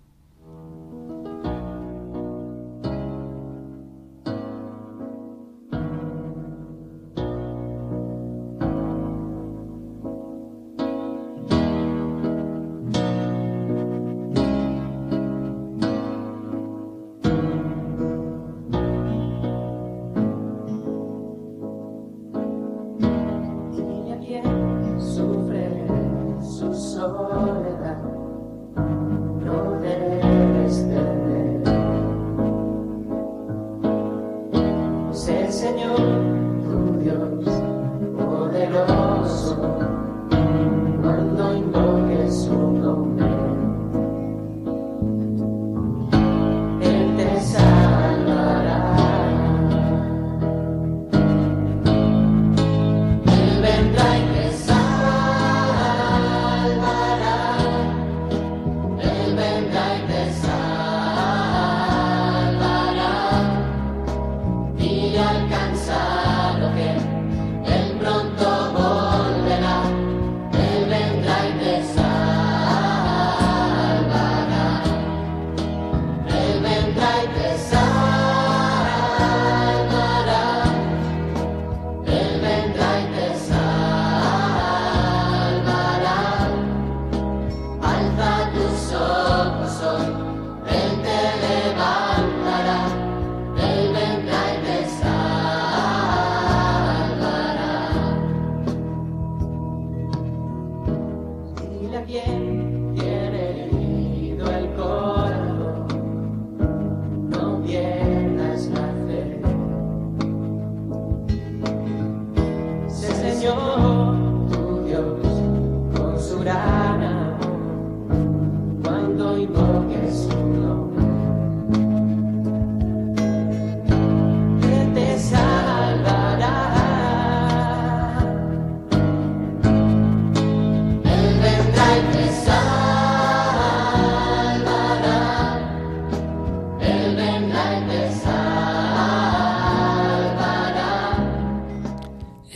[35.16, 36.15] conoce Señor.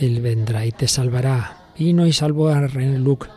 [0.01, 1.71] Él vendrá y te salvará.
[1.77, 3.29] Vino y salvó a René Luc.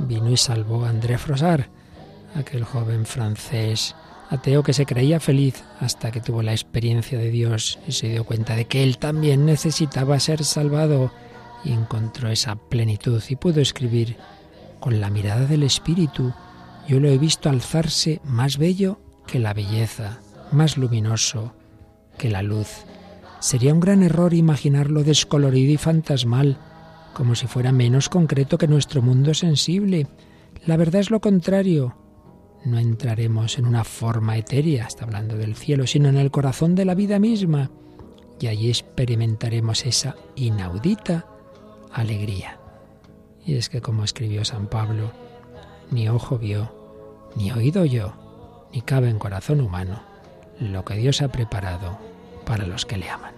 [0.00, 1.66] Vino y salvó a André Frossard,
[2.34, 3.94] aquel joven francés
[4.30, 8.24] ateo que se creía feliz hasta que tuvo la experiencia de Dios y se dio
[8.24, 11.10] cuenta de que él también necesitaba ser salvado
[11.64, 14.16] y encontró esa plenitud y pudo escribir
[14.80, 16.32] con la mirada del Espíritu.
[16.86, 20.20] Yo lo he visto alzarse más bello que la belleza,
[20.52, 21.54] más luminoso
[22.16, 22.84] que la luz.
[23.40, 26.58] Sería un gran error imaginarlo descolorido y fantasmal,
[27.14, 30.08] como si fuera menos concreto que nuestro mundo sensible.
[30.66, 31.96] La verdad es lo contrario.
[32.64, 36.84] No entraremos en una forma etérea, está hablando del cielo, sino en el corazón de
[36.84, 37.70] la vida misma,
[38.40, 41.26] y allí experimentaremos esa inaudita
[41.92, 42.58] alegría.
[43.46, 45.12] Y es que, como escribió San Pablo,
[45.92, 46.74] ni ojo vio,
[47.36, 48.14] ni oído yo,
[48.72, 50.02] ni cabe en corazón humano
[50.58, 52.17] lo que Dios ha preparado
[52.48, 53.34] para los que le aman.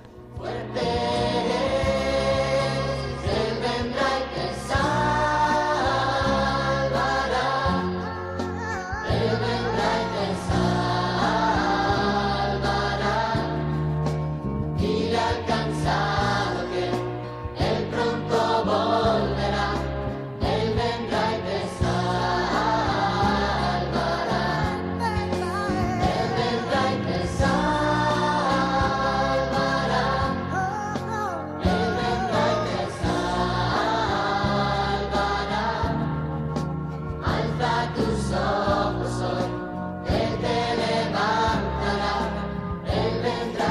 [43.39, 43.70] Vendrá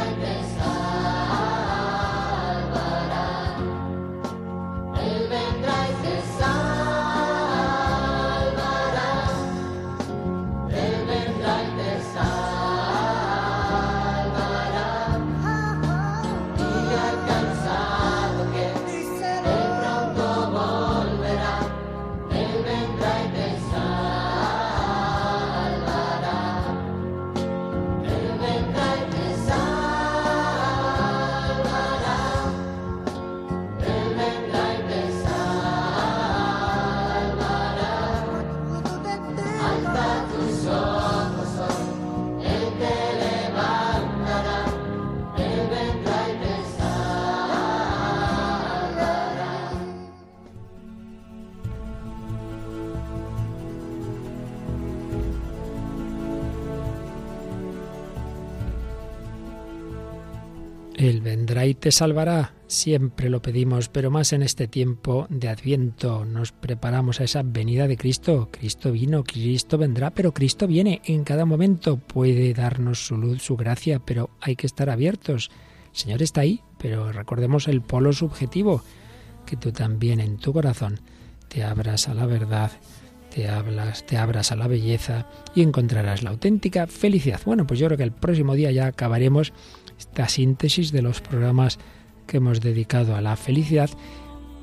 [61.80, 62.54] te salvará.
[62.68, 66.26] Siempre lo pedimos, pero más en este tiempo de Adviento.
[66.26, 68.50] Nos preparamos a esa venida de Cristo.
[68.52, 71.98] Cristo vino, Cristo vendrá, pero Cristo viene en cada momento.
[71.98, 75.50] Puede darnos su luz, su gracia, pero hay que estar abiertos.
[75.92, 78.84] El Señor está ahí, pero recordemos el polo subjetivo,
[79.46, 81.00] que tú también en tu corazón
[81.48, 82.72] te abras a la verdad,
[83.34, 87.42] te hablas, te abras a la belleza y encontrarás la auténtica felicidad.
[87.46, 89.54] Bueno, pues yo creo que el próximo día ya acabaremos
[90.10, 91.78] esta síntesis de los programas
[92.28, 93.90] que hemos dedicado a la felicidad.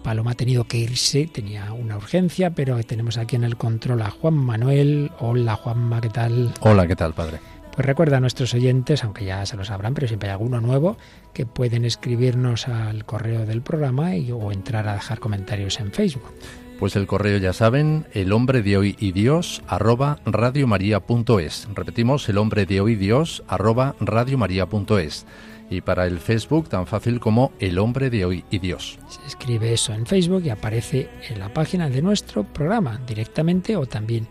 [0.03, 4.11] Paloma ha tenido que irse, tenía una urgencia, pero tenemos aquí en el control a
[4.11, 5.11] Juan Manuel.
[5.18, 6.53] Hola Juanma, ¿qué tal?
[6.61, 7.38] Hola, ¿qué tal, padre?
[7.74, 10.97] Pues recuerda a nuestros oyentes, aunque ya se lo sabrán, pero siempre hay alguno nuevo,
[11.32, 16.32] que pueden escribirnos al correo del programa y, o entrar a dejar comentarios en Facebook.
[16.79, 21.68] Pues el correo ya saben, el hombre de hoy y Dios arroba radiomaria.es.
[21.74, 25.24] Repetimos, el hombre de hoy Dios arroba radiomaria.es.
[25.70, 28.99] Y para el Facebook tan fácil como el hombre de hoy y Dios.
[29.09, 33.87] Se escribe eso en Facebook y aparece en la página de nuestro programa directamente o
[33.87, 34.29] también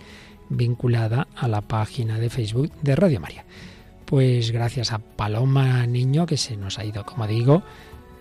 [0.47, 3.43] vinculada a la página de Facebook de Radio María.
[4.05, 7.63] Pues gracias a Paloma Niño, que se nos ha ido, como digo,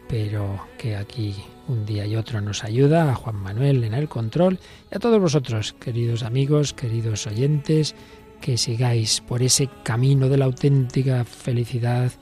[0.09, 1.35] pero que aquí
[1.69, 4.59] un día y otro nos ayuda, a Juan Manuel en el control
[4.91, 7.95] y a todos vosotros, queridos amigos, queridos oyentes,
[8.41, 12.13] que sigáis por ese camino de la auténtica felicidad,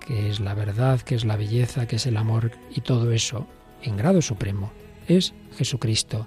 [0.00, 3.46] que es la verdad, que es la belleza, que es el amor y todo eso
[3.82, 4.72] en grado supremo
[5.10, 6.26] es Jesucristo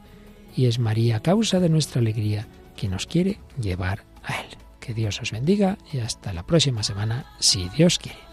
[0.56, 4.58] y es María, causa de nuestra alegría, que nos quiere llevar a Él.
[4.80, 8.33] Que Dios os bendiga y hasta la próxima semana, si Dios quiere.